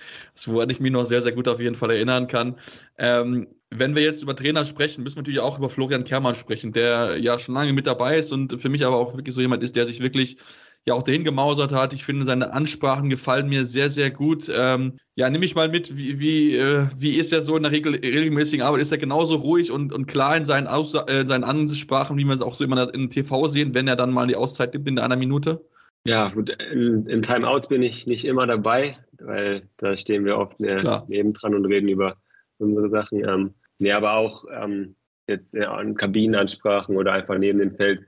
woran 0.46 0.70
ich 0.70 0.80
mich 0.80 0.92
noch 0.92 1.04
sehr, 1.04 1.22
sehr 1.22 1.32
gut 1.32 1.48
auf 1.48 1.60
jeden 1.60 1.74
Fall 1.74 1.90
erinnern 1.90 2.28
kann. 2.28 2.56
Ähm, 2.98 3.48
wenn 3.70 3.94
wir 3.94 4.02
jetzt 4.02 4.22
über 4.22 4.36
Trainer 4.36 4.64
sprechen, 4.64 5.02
müssen 5.02 5.16
wir 5.16 5.22
natürlich 5.22 5.40
auch 5.40 5.58
über 5.58 5.68
Florian 5.68 6.04
Kermann 6.04 6.34
sprechen, 6.34 6.72
der 6.72 7.18
ja 7.18 7.38
schon 7.38 7.54
lange 7.54 7.72
mit 7.72 7.86
dabei 7.86 8.18
ist 8.18 8.30
und 8.30 8.60
für 8.60 8.68
mich 8.68 8.84
aber 8.84 8.96
auch 8.96 9.16
wirklich 9.16 9.34
so 9.34 9.40
jemand 9.40 9.62
ist, 9.62 9.74
der 9.74 9.84
sich 9.84 10.00
wirklich 10.00 10.36
ja 10.86 10.94
auch 10.94 11.02
dahin 11.02 11.24
gemausert 11.24 11.72
hat. 11.72 11.92
Ich 11.92 12.04
finde, 12.04 12.24
seine 12.24 12.52
Ansprachen 12.52 13.08
gefallen 13.08 13.48
mir 13.48 13.64
sehr, 13.64 13.88
sehr 13.90 14.10
gut. 14.10 14.50
Ähm, 14.54 14.98
ja, 15.14 15.30
nimm 15.30 15.40
mich 15.40 15.54
mal 15.54 15.68
mit, 15.68 15.96
wie, 15.96 16.20
wie, 16.20 16.56
äh, 16.56 16.86
wie 16.96 17.18
ist 17.18 17.32
er 17.32 17.40
so 17.40 17.56
in 17.56 17.62
der 17.62 17.72
regel, 17.72 17.94
regelmäßigen 17.94 18.64
Arbeit? 18.64 18.82
Ist 18.82 18.92
er 18.92 18.98
genauso 18.98 19.36
ruhig 19.36 19.70
und, 19.70 19.92
und 19.92 20.06
klar 20.06 20.36
in 20.36 20.44
seinen, 20.44 20.66
Aus 20.66 20.94
äh, 20.94 21.24
seinen 21.26 21.44
Ansprachen, 21.44 22.16
wie 22.18 22.24
wir 22.24 22.32
es 22.32 22.42
auch 22.42 22.54
so 22.54 22.64
immer 22.64 22.92
im 22.92 23.08
TV 23.08 23.48
sehen, 23.48 23.74
wenn 23.74 23.88
er 23.88 23.96
dann 23.96 24.12
mal 24.12 24.26
die 24.26 24.36
Auszeit 24.36 24.72
gibt 24.72 24.88
in 24.88 24.98
einer 24.98 25.16
Minute? 25.16 25.64
Ja, 26.06 26.28
gut, 26.28 26.50
in, 26.50 27.06
in 27.06 27.22
Timeouts 27.22 27.68
bin 27.68 27.82
ich 27.82 28.06
nicht 28.06 28.26
immer 28.26 28.46
dabei, 28.46 28.98
weil 29.20 29.62
da 29.78 29.96
stehen 29.96 30.26
wir 30.26 30.36
oft 30.36 30.60
nebendran 30.60 31.54
und 31.54 31.64
reden 31.64 31.88
über 31.88 32.16
unsere 32.58 32.90
Sachen. 32.90 33.26
Ähm, 33.26 33.54
nee, 33.78 33.92
aber 33.92 34.12
auch 34.12 34.44
ähm, 34.52 34.96
jetzt 35.26 35.54
ja, 35.54 35.72
an 35.72 35.94
Kabinenansprachen 35.94 36.96
oder 36.98 37.12
einfach 37.12 37.38
neben 37.38 37.58
dem 37.58 37.74
Feld 37.74 38.04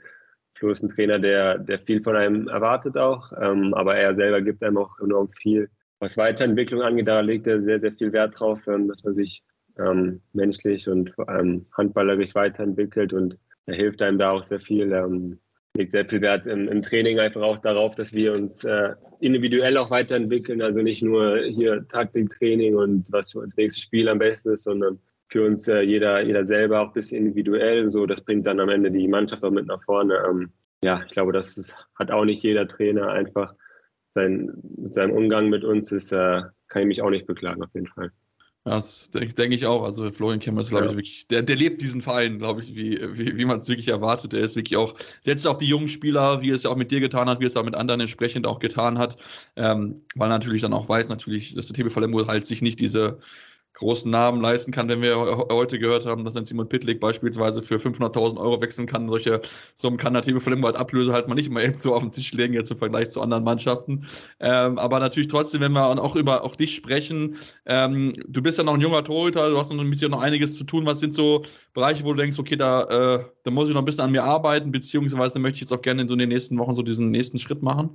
Flo 0.57 0.71
ist 0.71 0.83
ein 0.83 0.89
Trainer, 0.89 1.19
der, 1.19 1.59
der 1.59 1.79
viel 1.79 2.03
von 2.03 2.17
einem 2.17 2.49
erwartet 2.49 2.97
auch, 2.97 3.33
ähm, 3.41 3.75
aber 3.75 3.97
er 3.97 4.15
selber 4.17 4.41
gibt 4.41 4.63
einem 4.63 4.79
auch 4.79 4.99
enorm 5.01 5.31
viel. 5.33 5.69
Was 5.99 6.17
Weiterentwicklung 6.17 6.83
angeht, 6.83 7.09
da 7.09 7.21
legt 7.21 7.47
er 7.47 7.63
sehr, 7.63 7.81
sehr 7.81 7.93
viel 7.93 8.13
Wert 8.13 8.39
drauf, 8.39 8.67
ähm, 8.67 8.89
dass 8.89 9.05
man 9.05 9.15
sich 9.15 9.43
ähm, 9.79 10.21
menschlich 10.33 10.89
und 10.89 11.11
vor 11.11 11.29
allem 11.29 11.67
handballerisch 11.77 12.35
weiterentwickelt 12.35 13.13
und 13.13 13.39
er 13.67 13.75
hilft 13.75 14.01
einem 14.03 14.19
da 14.19 14.31
auch 14.31 14.45
sehr 14.45 14.61
viel. 14.61 14.93
Ähm, 14.93 15.39
legt 15.77 15.91
sehr 15.91 16.09
viel 16.09 16.23
Wert 16.23 16.47
im, 16.47 16.69
im, 16.69 16.81
Training 16.81 17.19
einfach 17.19 17.43
auch 17.43 17.59
darauf, 17.59 17.95
dass 17.95 18.13
wir 18.13 18.33
uns 18.33 18.65
äh, 18.65 18.95
individuell 19.21 19.77
auch 19.77 19.91
weiterentwickeln, 19.91 20.63
also 20.63 20.81
nicht 20.81 21.03
nur 21.03 21.39
hier 21.41 21.87
Taktiktraining 21.89 22.77
und 22.77 23.13
was 23.13 23.33
für 23.33 23.41
uns 23.41 23.57
nächstes 23.57 23.83
Spiel 23.83 24.09
am 24.09 24.19
besten 24.19 24.55
ist, 24.55 24.63
sondern 24.63 24.99
für 25.28 25.45
uns 25.45 25.66
äh, 25.68 25.80
jeder, 25.80 26.21
jeder 26.23 26.47
selber 26.47 26.80
auch 26.80 26.88
ein 26.88 26.95
bisschen 26.95 27.26
individuell. 27.26 27.90
So, 27.90 28.06
das 28.06 28.21
bringt 28.21 28.47
dann 28.47 28.61
am 28.61 28.68
Ende 28.68 28.90
die 28.90 29.09
Mannschaft 29.09 29.45
auch 29.45 29.50
mit 29.50 29.66
nach 29.66 29.83
vorne. 29.85 30.23
Ähm, 30.28 30.52
ja, 30.83 31.02
ich 31.04 31.12
glaube, 31.12 31.33
das 31.33 31.56
ist, 31.56 31.75
hat 31.97 32.11
auch 32.11 32.25
nicht 32.25 32.42
jeder 32.42 32.68
Trainer 32.68 33.09
einfach 33.09 33.54
sein, 34.14 34.52
mit 34.76 34.95
seinem 34.95 35.12
Umgang 35.12 35.49
mit 35.49 35.64
uns 35.64 35.92
ist, 35.92 36.12
äh, 36.12 36.42
kann 36.68 36.83
ich 36.83 36.88
mich 36.88 37.02
auch 37.02 37.11
nicht 37.11 37.26
beklagen, 37.26 37.62
auf 37.62 37.75
jeden 37.75 37.88
Fall. 37.88 38.11
Das 38.66 39.11
denke 39.11 39.54
ich 39.54 39.64
auch. 39.64 39.85
Also 39.85 40.11
Florian 40.11 40.40
Kemmer 40.40 40.62
ist, 40.62 40.71
glaube 40.71 40.87
ja. 40.87 40.90
ich, 40.90 40.97
wirklich, 40.97 41.28
der, 41.28 41.42
der 41.42 41.54
lebt 41.54 41.80
diesen 41.83 42.02
Verein, 42.02 42.38
glaube 42.38 42.62
ich, 42.62 42.75
wie, 42.75 42.99
wie, 43.16 43.38
wie 43.38 43.45
man 43.45 43.59
es 43.59 43.68
wirklich 43.68 43.87
erwartet. 43.87 44.33
Der 44.33 44.40
ist 44.40 44.56
wirklich 44.56 44.76
auch, 44.76 44.97
setzt 45.23 45.47
auch 45.47 45.56
die 45.56 45.68
jungen 45.68 45.87
Spieler, 45.87 46.42
wie 46.42 46.50
er 46.50 46.56
es 46.56 46.64
ja 46.64 46.71
auch 46.71 46.76
mit 46.76 46.90
dir 46.90 46.99
getan 46.99 47.28
hat, 47.28 47.38
wie 47.38 47.45
er 47.45 47.47
es 47.47 47.56
auch 47.56 47.64
mit 47.64 47.76
anderen 47.76 48.00
entsprechend 48.00 48.45
auch 48.45 48.59
getan 48.59 48.99
hat, 48.99 49.18
ähm, 49.54 50.02
weil 50.16 50.28
er 50.28 50.38
natürlich 50.38 50.62
dann 50.62 50.73
auch 50.73 50.88
weiß, 50.88 51.11
natürlich, 51.11 51.54
dass 51.54 51.68
der 51.68 51.76
TBV 51.76 52.00
Lemgo 52.00 52.26
halt 52.26 52.45
sich 52.45 52.61
nicht 52.61 52.80
diese 52.80 53.21
großen 53.76 54.11
Namen 54.11 54.40
leisten 54.40 54.73
kann, 54.73 54.88
wenn 54.88 55.02
wir 55.02 55.16
heute 55.50 55.78
gehört 55.78 56.06
haben, 56.06 56.25
dass 56.25 56.37
ein 56.37 56.45
Simon 56.45 56.68
Pitlick 56.68 56.99
beispielsweise 56.99 57.62
für 57.62 57.76
500.000 57.76 58.38
Euro 58.38 58.61
wechseln 58.61 58.87
kann. 58.87 59.09
Solche 59.09 59.40
Summen 59.75 59.99
kann 59.99 60.14
natürlich 60.14 60.42
für 60.42 60.50
halt 60.50 60.76
Ablöse 60.76 61.12
halt 61.12 61.28
mal 61.28 61.35
nicht 61.35 61.50
mal 61.50 61.62
eben 61.64 61.75
so 61.75 61.95
auf 61.95 62.02
den 62.02 62.11
Tisch 62.11 62.33
legen, 62.33 62.54
jetzt 62.54 62.71
im 62.71 62.78
Vergleich 62.78 63.11
zu 63.11 63.21
anderen 63.21 63.45
Mannschaften. 63.45 64.06
Ähm, 64.40 64.78
aber 64.78 64.99
natürlich 64.99 65.28
trotzdem, 65.28 65.61
wenn 65.61 65.73
wir 65.73 65.87
auch 65.87 66.16
über 66.16 66.42
auch 66.42 66.56
dich 66.56 66.75
sprechen, 66.75 67.37
ähm, 67.66 68.14
du 68.26 68.42
bist 68.42 68.59
ja 68.59 68.64
noch 68.64 68.75
ein 68.75 68.80
junger 68.80 69.04
Torhüter, 69.04 69.50
du 69.50 69.59
hast 69.59 69.71
noch 69.71 69.78
ein 69.78 69.90
bisschen 69.90 70.11
noch 70.11 70.23
einiges 70.23 70.56
zu 70.56 70.64
tun. 70.64 70.87
Was 70.87 71.00
sind 71.00 71.12
so 71.12 71.42
Bereiche, 71.75 72.02
wo 72.04 72.12
du 72.12 72.21
denkst, 72.21 72.38
okay, 72.38 72.56
da, 72.56 72.83
äh, 72.85 73.25
da 73.42 73.50
muss 73.50 73.68
ich 73.68 73.75
noch 73.75 73.83
ein 73.83 73.85
bisschen 73.85 74.04
an 74.04 74.12
mir 74.12 74.25
arbeiten, 74.25 74.73
beziehungsweise 74.73 75.38
möchte 75.38 75.56
ich 75.56 75.61
jetzt 75.62 75.73
auch 75.73 75.83
gerne 75.83 76.02
in 76.02 76.09
so 76.09 76.16
den 76.16 76.30
nächsten 76.30 76.59
Wochen 76.59 76.75
so 76.75 76.83
diesen 76.83 77.11
nächsten 77.11 77.38
Schritt 77.38 77.62
machen? 77.62 77.90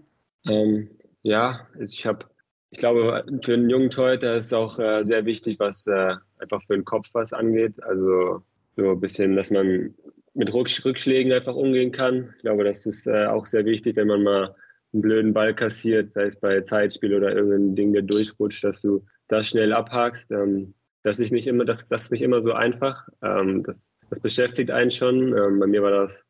Ähm, 0.46 0.90
ja, 1.24 1.68
also 1.74 1.94
ich 1.94 2.06
habe 2.06 2.26
ich 2.72 2.80
glaube, 2.80 3.26
für 3.44 3.54
einen 3.54 3.70
jungen 3.70 3.90
Torhüter 3.90 4.38
ist 4.38 4.48
es 4.48 4.54
auch 4.54 4.80
äh, 4.80 5.04
sehr 5.04 5.26
wichtig, 5.26 5.60
was 5.60 5.86
äh, 5.88 6.16
einfach 6.40 6.64
für 6.66 6.74
den 6.74 6.86
Kopf 6.86 7.10
was 7.12 7.34
angeht. 7.34 7.84
Also 7.84 8.44
so 8.78 8.92
ein 8.92 9.00
bisschen, 9.02 9.36
dass 9.36 9.52
man 9.52 9.94
mit 10.34 10.54
Rückschlägen 10.54 11.34
einfach 11.34 11.56
umgehen 11.56 11.92
kann. 11.92 12.34
Ich 12.38 12.44
glaube, 12.44 12.64
das 12.64 12.86
ist 12.86 13.08
äh, 13.08 13.26
auch 13.26 13.46
sehr 13.46 13.66
wichtig, 13.66 13.98
wenn 13.98 14.08
man 14.08 14.24
mal 14.24 14.56
einen 14.94 15.02
blöden 15.02 15.34
Ball 15.34 15.54
kassiert, 15.54 16.14
sei 16.14 16.28
es 16.28 16.40
bei 16.40 16.62
Zeitspiel 16.62 17.14
oder 17.14 17.36
irgendein 17.36 17.76
Ding, 17.76 17.94
der 17.94 18.04
durchrutscht, 18.04 18.64
dass 18.64 18.82
du 18.82 19.06
das 19.28 19.50
schnell 19.50 19.74
abhakst. 19.74 20.32
Ähm, 20.32 20.74
das 21.04 21.20
ist 21.20 21.32
nicht 21.32 21.48
immer, 21.48 21.66
das, 21.66 21.90
das 21.90 22.10
nicht 22.10 22.22
immer 22.22 22.42
so 22.42 22.54
einfach. 22.54 23.10
Ähm, 23.22 23.64
das, 23.64 23.76
das 24.10 24.20
beschäftigt 24.22 24.72
einen 24.72 24.92
schon. 24.92 25.38
Ähm, 25.38 25.60
bei 25.60 25.68
mir 25.68 25.82
war 25.82 25.92
das 25.92 26.26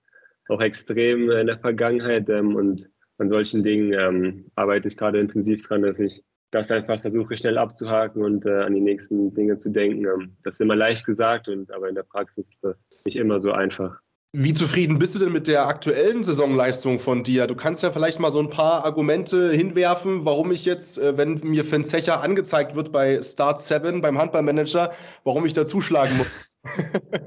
auch 0.50 0.62
extrem 0.62 1.30
in 1.30 1.46
der 1.48 1.60
Vergangenheit 1.60 2.28
ähm, 2.30 2.56
und 2.56 2.90
an 3.20 3.30
solchen 3.30 3.64
Dingen 3.64 3.94
ähm, 3.94 4.52
arbeite 4.56 4.88
ich 4.88 4.98
gerade 4.98 5.20
intensiv 5.20 5.68
dran, 5.68 5.84
dass 5.84 6.00
ich 6.00 6.24
das 6.52 6.70
einfach 6.70 7.02
versuche 7.02 7.38
schnell 7.38 7.58
abzuhaken 7.58 8.24
und 8.24 8.46
äh, 8.46 8.64
an 8.64 8.74
die 8.74 8.82
nächsten 8.82 9.34
Dinge 9.34 9.58
zu 9.58 9.70
denken. 9.70 10.06
Ähm, 10.06 10.36
das 10.44 10.56
ist 10.56 10.62
immer 10.62 10.76
leicht 10.76 11.06
gesagt, 11.06 11.48
und, 11.48 11.72
aber 11.72 11.90
in 11.90 11.96
der 11.96 12.04
Praxis 12.04 12.50
ist 12.50 12.64
das 12.64 12.76
nicht 13.06 13.16
immer 13.16 13.40
so 13.40 13.52
einfach. 13.52 14.00
Wie 14.34 14.54
zufrieden 14.54 14.98
bist 14.98 15.14
du 15.14 15.20
denn 15.20 15.34
mit 15.34 15.48
der 15.48 15.68
aktuellen 15.68 16.24
Saisonleistung 16.24 17.00
von 17.00 17.22
dir? 17.22 17.48
Du 17.48 17.56
kannst 17.56 17.84
ja 17.84 17.92
vielleicht 17.92 18.18
mal 18.20 18.32
so 18.32 18.40
ein 18.40 18.50
paar 18.50 18.86
Argumente 18.86 19.52
hinwerfen, 19.52 20.24
warum 20.24 20.52
ich 20.52 20.64
jetzt, 20.66 20.98
äh, 20.98 21.18
wenn 21.18 21.42
mir 21.44 21.66
Finn 21.66 21.84
Zecher 21.84 22.22
angezeigt 22.22 22.76
wird 22.76 22.92
bei 22.92 23.22
Start 23.22 23.60
7 23.60 24.02
beim 24.02 24.18
Handballmanager, 24.18 24.94
warum 25.24 25.46
ich 25.46 25.54
da 25.54 25.66
zuschlagen 25.66 26.18
muss. 26.18 26.28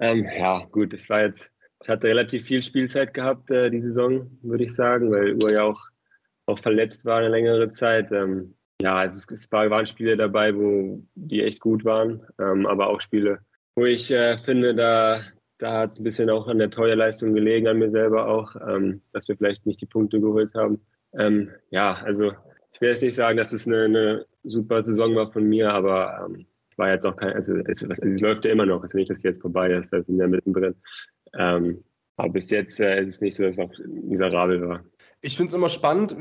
ähm, 0.00 0.26
ja, 0.38 0.64
gut, 0.70 0.94
es 0.94 1.08
war 1.10 1.22
jetzt, 1.22 1.50
ich 1.82 1.88
hatte 1.88 2.08
relativ 2.08 2.44
viel 2.44 2.62
Spielzeit 2.62 3.12
gehabt 3.12 3.50
äh, 3.50 3.70
die 3.70 3.82
Saison, 3.82 4.30
würde 4.42 4.64
ich 4.64 4.74
sagen, 4.74 5.10
weil 5.10 5.34
Uhr 5.42 5.52
ja 5.52 5.64
auch, 5.64 5.82
auch 6.46 6.58
verletzt 6.58 7.04
war 7.04 7.18
eine 7.18 7.28
längere 7.28 7.70
Zeit. 7.70 8.10
Ähm, 8.12 8.55
ja, 8.80 8.96
also 8.96 9.22
es 9.32 9.50
waren 9.50 9.86
Spiele 9.86 10.16
dabei, 10.16 10.54
wo 10.54 11.02
die 11.14 11.42
echt 11.42 11.60
gut 11.60 11.84
waren, 11.84 12.22
ähm, 12.38 12.66
aber 12.66 12.88
auch 12.88 13.00
Spiele, 13.00 13.40
wo 13.74 13.84
ich 13.84 14.10
äh, 14.10 14.38
finde, 14.38 14.74
da, 14.74 15.20
da 15.58 15.80
hat 15.80 15.92
es 15.92 15.98
ein 15.98 16.04
bisschen 16.04 16.30
auch 16.30 16.46
an 16.48 16.58
der 16.58 16.70
Teuerleistung 16.70 17.34
gelegen, 17.34 17.68
an 17.68 17.78
mir 17.78 17.90
selber 17.90 18.28
auch, 18.28 18.54
ähm, 18.68 19.02
dass 19.12 19.28
wir 19.28 19.36
vielleicht 19.36 19.66
nicht 19.66 19.80
die 19.80 19.86
Punkte 19.86 20.20
geholt 20.20 20.54
haben. 20.54 20.80
Ähm, 21.18 21.50
ja, 21.70 21.94
also 22.04 22.32
ich 22.72 22.80
will 22.80 22.90
jetzt 22.90 23.02
nicht 23.02 23.14
sagen, 23.14 23.38
dass 23.38 23.52
es 23.52 23.66
eine, 23.66 23.84
eine 23.84 24.26
super 24.44 24.82
Saison 24.82 25.14
war 25.14 25.32
von 25.32 25.48
mir, 25.48 25.72
aber 25.72 26.26
ähm, 26.26 26.46
war 26.76 26.90
jetzt 26.90 27.06
auch 27.06 27.16
kein, 27.16 27.32
also 27.32 27.54
es, 27.56 27.82
also 27.82 28.02
es 28.02 28.20
läuft 28.20 28.44
ja 28.44 28.52
immer 28.52 28.66
noch, 28.66 28.84
es 28.84 28.90
ist 28.90 28.94
nicht, 28.94 29.10
dass 29.10 29.18
es 29.18 29.24
jetzt 29.24 29.40
vorbei 29.40 29.72
ist, 29.72 29.92
da 29.92 30.02
sind 30.02 30.18
wir 30.18 30.28
mittendrin. 30.28 30.74
Ähm, 31.34 31.82
aber 32.16 32.34
bis 32.34 32.50
jetzt 32.50 32.80
äh, 32.80 33.02
ist 33.02 33.08
es 33.08 33.20
nicht 33.20 33.36
so, 33.36 33.42
dass 33.42 33.56
es 33.56 33.64
auch 33.64 33.72
miserabel 33.86 34.68
war. 34.68 34.84
Ich 35.22 35.36
finde 35.36 35.48
es 35.48 35.54
immer 35.54 35.70
spannend, 35.70 36.14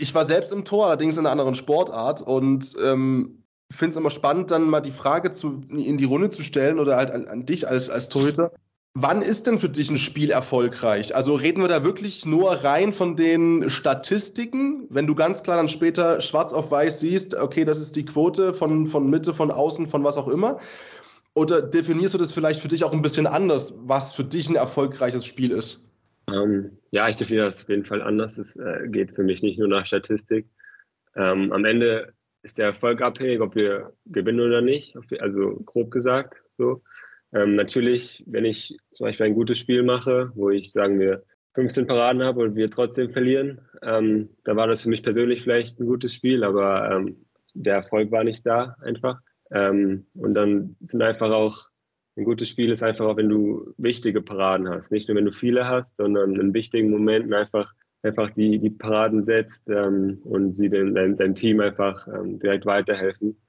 ich 0.00 0.14
war 0.14 0.24
selbst 0.24 0.52
im 0.52 0.64
Tor, 0.64 0.86
allerdings 0.86 1.16
in 1.16 1.26
einer 1.26 1.32
anderen 1.32 1.54
Sportart 1.54 2.22
und 2.22 2.74
ähm, 2.82 3.44
finde 3.70 3.90
es 3.90 3.96
immer 3.96 4.10
spannend, 4.10 4.50
dann 4.50 4.68
mal 4.68 4.80
die 4.80 4.90
Frage 4.90 5.30
zu, 5.30 5.60
in 5.70 5.98
die 5.98 6.04
Runde 6.04 6.30
zu 6.30 6.42
stellen 6.42 6.80
oder 6.80 6.96
halt 6.96 7.10
an, 7.10 7.28
an 7.28 7.46
dich 7.46 7.68
als, 7.68 7.90
als 7.90 8.08
Torhüter. 8.08 8.52
Wann 8.94 9.22
ist 9.22 9.46
denn 9.46 9.60
für 9.60 9.68
dich 9.68 9.88
ein 9.88 9.98
Spiel 9.98 10.30
erfolgreich? 10.30 11.14
Also 11.14 11.34
reden 11.34 11.60
wir 11.60 11.68
da 11.68 11.84
wirklich 11.84 12.26
nur 12.26 12.50
rein 12.64 12.92
von 12.92 13.16
den 13.16 13.70
Statistiken, 13.70 14.86
wenn 14.90 15.06
du 15.06 15.14
ganz 15.14 15.44
klar 15.44 15.56
dann 15.56 15.68
später 15.68 16.20
schwarz 16.20 16.52
auf 16.52 16.72
weiß 16.72 16.98
siehst, 16.98 17.36
okay, 17.36 17.64
das 17.64 17.78
ist 17.78 17.94
die 17.94 18.04
Quote 18.04 18.52
von, 18.52 18.88
von 18.88 19.08
Mitte, 19.08 19.32
von 19.32 19.52
außen, 19.52 19.86
von 19.86 20.02
was 20.02 20.16
auch 20.16 20.26
immer? 20.26 20.58
Oder 21.34 21.62
definierst 21.62 22.14
du 22.14 22.18
das 22.18 22.32
vielleicht 22.32 22.60
für 22.60 22.66
dich 22.66 22.82
auch 22.82 22.92
ein 22.92 23.02
bisschen 23.02 23.28
anders, 23.28 23.74
was 23.82 24.12
für 24.12 24.24
dich 24.24 24.48
ein 24.48 24.56
erfolgreiches 24.56 25.24
Spiel 25.24 25.52
ist? 25.52 25.89
Ähm, 26.32 26.78
ja, 26.90 27.08
ich 27.08 27.16
definiere 27.16 27.46
das 27.46 27.62
auf 27.62 27.68
jeden 27.68 27.84
Fall 27.84 28.02
anders. 28.02 28.38
Es 28.38 28.56
äh, 28.56 28.88
geht 28.88 29.12
für 29.12 29.22
mich 29.22 29.42
nicht 29.42 29.58
nur 29.58 29.68
nach 29.68 29.86
Statistik. 29.86 30.48
Ähm, 31.16 31.52
am 31.52 31.64
Ende 31.64 32.12
ist 32.42 32.58
der 32.58 32.66
Erfolg 32.66 33.02
abhängig, 33.02 33.40
ob 33.40 33.54
wir 33.54 33.92
gewinnen 34.06 34.40
oder 34.40 34.60
nicht, 34.60 34.96
also 35.18 35.60
grob 35.64 35.90
gesagt. 35.90 36.42
So. 36.56 36.82
Ähm, 37.32 37.54
natürlich, 37.54 38.24
wenn 38.26 38.44
ich 38.44 38.76
zum 38.90 39.06
Beispiel 39.06 39.26
ein 39.26 39.34
gutes 39.34 39.58
Spiel 39.58 39.82
mache, 39.82 40.32
wo 40.34 40.50
ich, 40.50 40.72
sagen 40.72 40.98
wir, 40.98 41.24
15 41.54 41.86
Paraden 41.86 42.22
habe 42.22 42.40
und 42.40 42.54
wir 42.54 42.70
trotzdem 42.70 43.10
verlieren, 43.10 43.60
ähm, 43.82 44.30
da 44.44 44.56
war 44.56 44.68
das 44.68 44.82
für 44.82 44.88
mich 44.88 45.02
persönlich 45.02 45.42
vielleicht 45.42 45.80
ein 45.80 45.86
gutes 45.86 46.14
Spiel, 46.14 46.44
aber 46.44 46.90
ähm, 46.90 47.26
der 47.54 47.74
Erfolg 47.74 48.10
war 48.10 48.24
nicht 48.24 48.46
da 48.46 48.76
einfach. 48.82 49.20
Ähm, 49.52 50.06
und 50.14 50.34
dann 50.34 50.76
sind 50.80 51.02
einfach 51.02 51.30
auch 51.30 51.69
ein 52.20 52.24
gutes 52.24 52.50
Spiel 52.50 52.70
ist 52.70 52.82
einfach 52.82 53.06
auch, 53.06 53.16
wenn 53.16 53.30
du 53.30 53.72
wichtige 53.78 54.20
Paraden 54.20 54.68
hast. 54.68 54.92
Nicht 54.92 55.08
nur, 55.08 55.16
wenn 55.16 55.24
du 55.24 55.32
viele 55.32 55.66
hast, 55.66 55.96
sondern 55.96 56.38
in 56.38 56.52
wichtigen 56.52 56.90
Momenten 56.90 57.32
einfach, 57.32 57.72
einfach 58.02 58.30
die, 58.32 58.58
die 58.58 58.70
Paraden 58.70 59.22
setzt 59.22 59.68
ähm, 59.70 60.20
und 60.24 60.54
sie 60.54 60.68
den, 60.68 60.94
dein, 60.94 61.16
dein 61.16 61.32
Team 61.32 61.60
einfach 61.60 62.06
ähm, 62.08 62.38
direkt 62.38 62.66
weiterhelfen. 62.66 63.40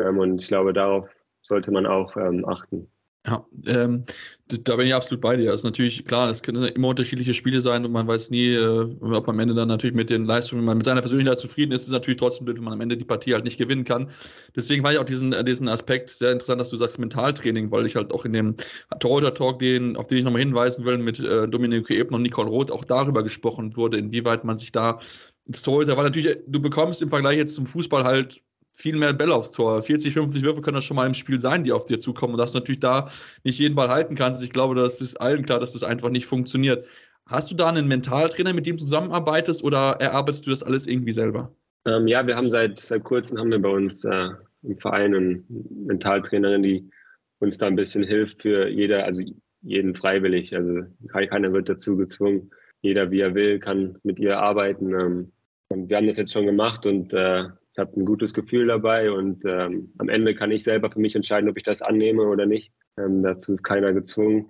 Ähm, 0.00 0.18
und 0.18 0.40
ich 0.40 0.48
glaube, 0.48 0.72
darauf 0.72 1.08
sollte 1.42 1.70
man 1.70 1.86
auch 1.86 2.16
ähm, 2.16 2.46
achten. 2.46 2.90
Ja, 3.26 3.46
ähm, 3.68 4.04
da 4.48 4.76
bin 4.76 4.86
ich 4.86 4.94
absolut 4.94 5.22
bei 5.22 5.34
dir. 5.36 5.46
Das 5.46 5.60
ist 5.60 5.64
natürlich 5.64 6.04
klar, 6.04 6.28
es 6.30 6.42
können 6.42 6.62
immer 6.64 6.88
unterschiedliche 6.88 7.32
Spiele 7.32 7.62
sein 7.62 7.82
und 7.86 7.90
man 7.92 8.06
weiß 8.06 8.28
nie, 8.28 8.48
äh, 8.52 8.96
ob 9.00 9.26
am 9.30 9.38
Ende 9.38 9.54
dann 9.54 9.68
natürlich 9.68 9.96
mit 9.96 10.10
den 10.10 10.26
Leistungen, 10.26 10.60
wenn 10.60 10.66
man 10.66 10.76
mit 10.76 10.84
seiner 10.84 11.00
Persönlichkeit 11.00 11.38
zufrieden 11.38 11.72
ist, 11.72 11.82
ist 11.82 11.86
es 11.86 11.92
natürlich 11.94 12.18
trotzdem 12.18 12.44
blöd, 12.44 12.58
wenn 12.58 12.64
man 12.64 12.74
am 12.74 12.82
Ende 12.82 12.98
die 12.98 13.04
Partie 13.06 13.32
halt 13.32 13.44
nicht 13.44 13.56
gewinnen 13.56 13.84
kann. 13.84 14.10
Deswegen 14.54 14.84
war 14.84 14.92
ich 14.92 14.98
auch 14.98 15.04
diesen, 15.06 15.34
diesen 15.46 15.68
Aspekt 15.68 16.10
sehr 16.10 16.32
interessant, 16.32 16.60
dass 16.60 16.68
du 16.68 16.76
sagst 16.76 16.98
Mentaltraining, 16.98 17.70
weil 17.70 17.86
ich 17.86 17.96
halt 17.96 18.12
auch 18.12 18.26
in 18.26 18.34
dem 18.34 18.56
Torhüter-Talk, 19.00 19.58
den, 19.58 19.96
auf 19.96 20.06
den 20.06 20.18
ich 20.18 20.24
nochmal 20.24 20.42
hinweisen 20.42 20.84
will, 20.84 20.98
mit 20.98 21.18
äh, 21.18 21.48
Dominik 21.48 21.88
Ebner 21.88 22.16
und 22.16 22.22
Nicole 22.22 22.50
Roth 22.50 22.70
auch 22.70 22.84
darüber 22.84 23.22
gesprochen 23.22 23.74
wurde, 23.74 23.96
inwieweit 23.96 24.44
man 24.44 24.58
sich 24.58 24.70
da 24.70 25.00
ins 25.46 25.62
Torhüter, 25.62 25.96
weil 25.96 26.04
natürlich, 26.04 26.38
du 26.46 26.60
bekommst 26.60 27.00
im 27.00 27.08
Vergleich 27.08 27.38
jetzt 27.38 27.54
zum 27.54 27.66
Fußball 27.66 28.04
halt 28.04 28.42
viel 28.74 28.96
mehr 28.96 29.12
Bälle 29.12 29.34
aufs 29.34 29.52
Tor. 29.52 29.82
40, 29.82 30.12
50 30.12 30.42
Würfe 30.42 30.60
können 30.60 30.74
das 30.74 30.84
schon 30.84 30.96
mal 30.96 31.06
im 31.06 31.14
Spiel 31.14 31.38
sein, 31.38 31.64
die 31.64 31.72
auf 31.72 31.84
dir 31.84 32.00
zukommen. 32.00 32.34
Und 32.34 32.38
dass 32.38 32.52
du 32.52 32.58
natürlich 32.58 32.80
da 32.80 33.08
nicht 33.44 33.58
jeden 33.58 33.76
Ball 33.76 33.88
halten 33.88 34.16
kannst. 34.16 34.42
Ich 34.42 34.50
glaube, 34.50 34.74
das 34.74 35.00
ist 35.00 35.20
allen 35.20 35.44
klar, 35.44 35.60
dass 35.60 35.72
das 35.72 35.84
einfach 35.84 36.10
nicht 36.10 36.26
funktioniert. 36.26 36.86
Hast 37.26 37.50
du 37.50 37.54
da 37.54 37.68
einen 37.68 37.88
Mentaltrainer, 37.88 38.52
mit 38.52 38.66
dem 38.66 38.76
du 38.76 38.82
zusammenarbeitest 38.82 39.62
oder 39.64 39.96
erarbeitest 40.00 40.46
du 40.46 40.50
das 40.50 40.62
alles 40.62 40.86
irgendwie 40.86 41.12
selber? 41.12 41.54
Ähm, 41.86 42.08
ja, 42.08 42.26
wir 42.26 42.36
haben 42.36 42.50
seit, 42.50 42.80
seit 42.80 43.04
kurzem 43.04 43.38
haben 43.38 43.50
wir 43.50 43.60
bei 43.60 43.68
uns 43.68 44.04
äh, 44.04 44.28
im 44.62 44.78
Verein 44.78 45.14
eine 45.14 45.42
Mentaltrainerin, 45.48 46.62
die 46.62 46.90
uns 47.38 47.58
da 47.58 47.66
ein 47.66 47.76
bisschen 47.76 48.04
hilft 48.04 48.42
für 48.42 48.68
jeder, 48.68 49.04
also 49.04 49.22
jeden 49.62 49.94
freiwillig. 49.94 50.54
Also 50.54 50.82
keiner 51.12 51.52
wird 51.52 51.68
dazu 51.68 51.96
gezwungen. 51.96 52.50
Jeder, 52.82 53.10
wie 53.10 53.20
er 53.20 53.34
will, 53.34 53.58
kann 53.60 53.98
mit 54.02 54.18
ihr 54.18 54.38
arbeiten. 54.38 54.92
Ähm, 54.92 55.32
und 55.68 55.88
wir 55.88 55.96
haben 55.96 56.06
das 56.06 56.16
jetzt 56.16 56.32
schon 56.32 56.46
gemacht 56.46 56.84
und 56.84 57.12
äh, 57.12 57.44
ich 57.74 57.78
habe 57.80 58.00
ein 58.00 58.04
gutes 58.04 58.32
Gefühl 58.32 58.68
dabei 58.68 59.10
und 59.10 59.44
ähm, 59.44 59.92
am 59.98 60.08
Ende 60.08 60.36
kann 60.36 60.52
ich 60.52 60.62
selber 60.62 60.92
für 60.92 61.00
mich 61.00 61.16
entscheiden, 61.16 61.50
ob 61.50 61.56
ich 61.56 61.64
das 61.64 61.82
annehme 61.82 62.22
oder 62.22 62.46
nicht. 62.46 62.72
Ähm, 62.96 63.24
dazu 63.24 63.52
ist 63.52 63.64
keiner 63.64 63.92
gezwungen 63.92 64.48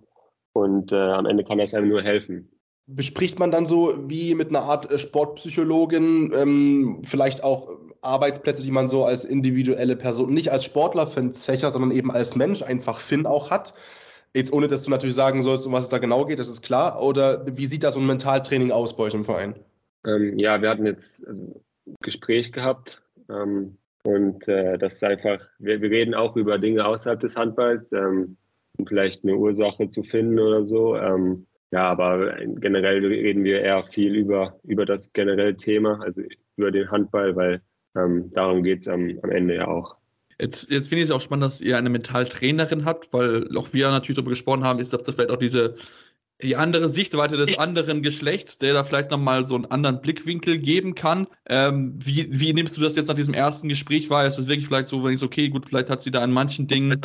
und 0.52 0.92
äh, 0.92 0.96
am 0.96 1.24
Ende 1.24 1.42
kann 1.42 1.56
das 1.56 1.72
einem 1.72 1.88
nur 1.88 2.02
helfen. 2.02 2.50
Bespricht 2.86 3.38
man 3.38 3.50
dann 3.50 3.64
so 3.64 3.94
wie 4.10 4.34
mit 4.34 4.50
einer 4.50 4.60
Art 4.60 4.92
äh, 4.92 4.98
Sportpsychologin 4.98 6.34
ähm, 6.36 7.00
vielleicht 7.02 7.42
auch 7.42 7.70
Arbeitsplätze, 8.02 8.62
die 8.62 8.70
man 8.70 8.88
so 8.88 9.06
als 9.06 9.24
individuelle 9.24 9.96
Person, 9.96 10.34
nicht 10.34 10.52
als 10.52 10.64
Sportler 10.64 11.06
für 11.06 11.30
Zecher, 11.30 11.70
sondern 11.70 11.92
eben 11.92 12.10
als 12.10 12.36
Mensch 12.36 12.62
einfach 12.62 13.00
Finn 13.00 13.24
auch 13.24 13.50
hat? 13.50 13.72
Jetzt 14.34 14.52
ohne, 14.52 14.68
dass 14.68 14.82
du 14.82 14.90
natürlich 14.90 15.14
sagen 15.14 15.40
sollst, 15.40 15.66
um 15.66 15.72
was 15.72 15.84
es 15.84 15.90
da 15.90 15.96
genau 15.96 16.26
geht, 16.26 16.40
das 16.40 16.48
ist 16.48 16.60
klar. 16.60 17.02
Oder 17.02 17.46
wie 17.56 17.64
sieht 17.64 17.84
das 17.84 17.94
so 17.94 18.00
ein 18.00 18.06
Mentaltraining 18.06 18.70
aus 18.70 18.94
bei 18.94 19.04
euch 19.04 19.14
im 19.14 19.24
Verein? 19.24 19.54
Ähm, 20.04 20.38
ja, 20.38 20.60
wir 20.60 20.68
hatten 20.68 20.84
jetzt 20.84 21.26
also, 21.26 21.62
Gespräch 22.02 22.52
gehabt 22.52 23.00
ähm, 23.28 23.78
und 24.04 24.46
äh, 24.48 24.76
das 24.76 24.94
ist 24.94 25.04
einfach, 25.04 25.40
wir, 25.58 25.80
wir, 25.80 25.90
reden 25.90 26.14
auch 26.14 26.36
über 26.36 26.58
Dinge 26.58 26.84
außerhalb 26.84 27.18
des 27.20 27.36
Handballs, 27.36 27.90
ähm, 27.92 28.36
um 28.76 28.86
vielleicht 28.86 29.24
eine 29.24 29.36
Ursache 29.36 29.88
zu 29.88 30.02
finden 30.02 30.38
oder 30.38 30.66
so. 30.66 30.96
Ähm, 30.96 31.46
ja, 31.72 31.90
aber 31.90 32.36
generell 32.36 33.04
reden 33.04 33.44
wir 33.44 33.60
eher 33.60 33.82
viel 33.84 34.14
über, 34.14 34.60
über 34.62 34.84
das 34.84 35.12
generelle 35.12 35.56
Thema, 35.56 36.00
also 36.02 36.20
über 36.56 36.70
den 36.70 36.90
Handball, 36.90 37.34
weil 37.34 37.62
ähm, 37.96 38.30
darum 38.32 38.62
geht 38.62 38.82
es 38.82 38.88
am, 38.88 39.18
am 39.22 39.30
Ende 39.30 39.56
ja 39.56 39.68
auch. 39.68 39.96
Jetzt, 40.38 40.70
jetzt 40.70 40.88
finde 40.88 41.02
ich 41.02 41.08
es 41.08 41.14
auch 41.14 41.20
spannend, 41.20 41.44
dass 41.44 41.60
ihr 41.60 41.78
eine 41.78 41.90
Mentaltrainerin 41.90 42.84
habt, 42.84 43.12
weil 43.12 43.48
auch 43.56 43.72
wir 43.72 43.90
natürlich 43.90 44.16
darüber 44.16 44.30
gesprochen 44.30 44.64
haben, 44.64 44.80
ist, 44.80 44.92
dass 44.92 45.02
das 45.02 45.14
vielleicht 45.14 45.30
auch 45.30 45.36
diese 45.36 45.76
die 46.42 46.56
andere 46.56 46.88
Sichtweite 46.88 47.36
des 47.36 47.58
anderen 47.58 48.02
Geschlechts, 48.02 48.58
der 48.58 48.74
da 48.74 48.84
vielleicht 48.84 49.10
nochmal 49.10 49.46
so 49.46 49.54
einen 49.54 49.66
anderen 49.66 50.00
Blickwinkel 50.00 50.58
geben 50.58 50.94
kann. 50.94 51.26
Ähm, 51.46 51.98
wie, 52.04 52.28
wie 52.30 52.52
nimmst 52.52 52.76
du 52.76 52.80
das 52.80 52.96
jetzt 52.96 53.06
nach 53.06 53.14
diesem 53.14 53.34
ersten 53.34 53.68
Gespräch 53.68 54.10
wahr? 54.10 54.26
Ist 54.26 54.36
das 54.36 54.48
wirklich 54.48 54.66
vielleicht 54.66 54.88
so, 54.88 55.04
wenn 55.04 55.14
ich 55.14 55.20
so, 55.20 55.26
okay, 55.26 55.48
gut, 55.48 55.66
vielleicht 55.68 55.90
hat 55.90 56.02
sie 56.02 56.10
da 56.10 56.20
an 56.20 56.32
manchen 56.32 56.66
Dingen 56.66 57.00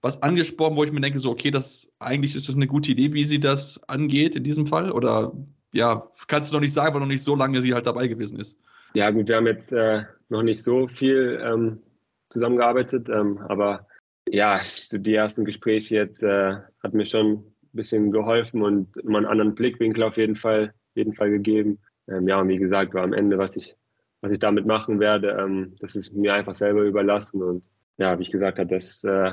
was 0.00 0.22
angesprochen, 0.22 0.76
wo 0.76 0.84
ich 0.84 0.92
mir 0.92 1.00
denke, 1.00 1.18
so, 1.18 1.30
okay, 1.30 1.50
das 1.50 1.92
eigentlich 1.98 2.36
ist 2.36 2.48
das 2.48 2.54
eine 2.54 2.68
gute 2.68 2.92
Idee, 2.92 3.12
wie 3.12 3.24
sie 3.24 3.40
das 3.40 3.82
angeht 3.88 4.36
in 4.36 4.44
diesem 4.44 4.66
Fall? 4.66 4.92
Oder 4.92 5.32
ja, 5.72 6.02
kannst 6.28 6.50
du 6.50 6.54
noch 6.54 6.60
nicht 6.60 6.72
sagen, 6.72 6.94
weil 6.94 7.00
noch 7.00 7.08
nicht 7.08 7.24
so 7.24 7.34
lange 7.34 7.60
sie 7.60 7.74
halt 7.74 7.86
dabei 7.86 8.06
gewesen 8.06 8.38
ist. 8.38 8.58
Ja, 8.94 9.10
gut, 9.10 9.28
wir 9.28 9.36
haben 9.36 9.46
jetzt 9.46 9.72
äh, 9.72 10.04
noch 10.28 10.42
nicht 10.42 10.62
so 10.62 10.86
viel 10.88 11.40
ähm, 11.44 11.82
zusammengearbeitet, 12.30 13.08
ähm, 13.08 13.38
aber 13.48 13.86
ja, 14.28 14.60
die 14.92 15.14
ersten 15.14 15.44
Gespräche 15.44 15.96
jetzt 15.96 16.22
äh, 16.22 16.56
hat 16.82 16.94
mir 16.94 17.06
schon 17.06 17.44
bisschen 17.72 18.10
geholfen 18.10 18.62
und 18.62 18.96
immer 18.98 19.18
einen 19.18 19.26
anderen 19.26 19.54
Blickwinkel 19.54 20.02
auf 20.02 20.16
jeden 20.16 20.36
Fall, 20.36 20.72
jeden 20.94 21.14
Fall 21.14 21.30
gegeben. 21.30 21.78
Ähm, 22.08 22.26
ja, 22.28 22.40
und 22.40 22.48
wie 22.48 22.56
gesagt, 22.56 22.94
war 22.94 23.04
am 23.04 23.12
Ende, 23.12 23.38
was 23.38 23.56
ich, 23.56 23.76
was 24.20 24.32
ich 24.32 24.38
damit 24.38 24.66
machen 24.66 25.00
werde, 25.00 25.36
ähm, 25.40 25.76
das 25.80 25.94
ist 25.94 26.12
mir 26.12 26.34
einfach 26.34 26.54
selber 26.54 26.82
überlassen. 26.82 27.42
Und 27.42 27.62
ja, 27.98 28.18
wie 28.18 28.22
ich 28.22 28.30
gesagt 28.30 28.58
habe, 28.58 28.68
das 28.68 29.04
äh, 29.04 29.32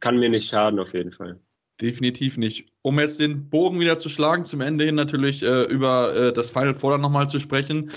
kann 0.00 0.18
mir 0.18 0.28
nicht 0.28 0.48
schaden 0.48 0.78
auf 0.78 0.94
jeden 0.94 1.12
Fall. 1.12 1.38
Definitiv 1.80 2.38
nicht. 2.38 2.70
Um 2.82 3.00
jetzt 3.00 3.18
den 3.18 3.48
Bogen 3.48 3.80
wieder 3.80 3.98
zu 3.98 4.08
schlagen, 4.08 4.44
zum 4.44 4.60
Ende 4.60 4.84
hin 4.84 4.94
natürlich 4.94 5.42
äh, 5.42 5.64
über 5.64 6.14
äh, 6.14 6.32
das 6.32 6.50
Final 6.50 6.74
Four 6.74 6.98
nochmal 6.98 7.28
zu 7.28 7.40
sprechen. 7.40 7.90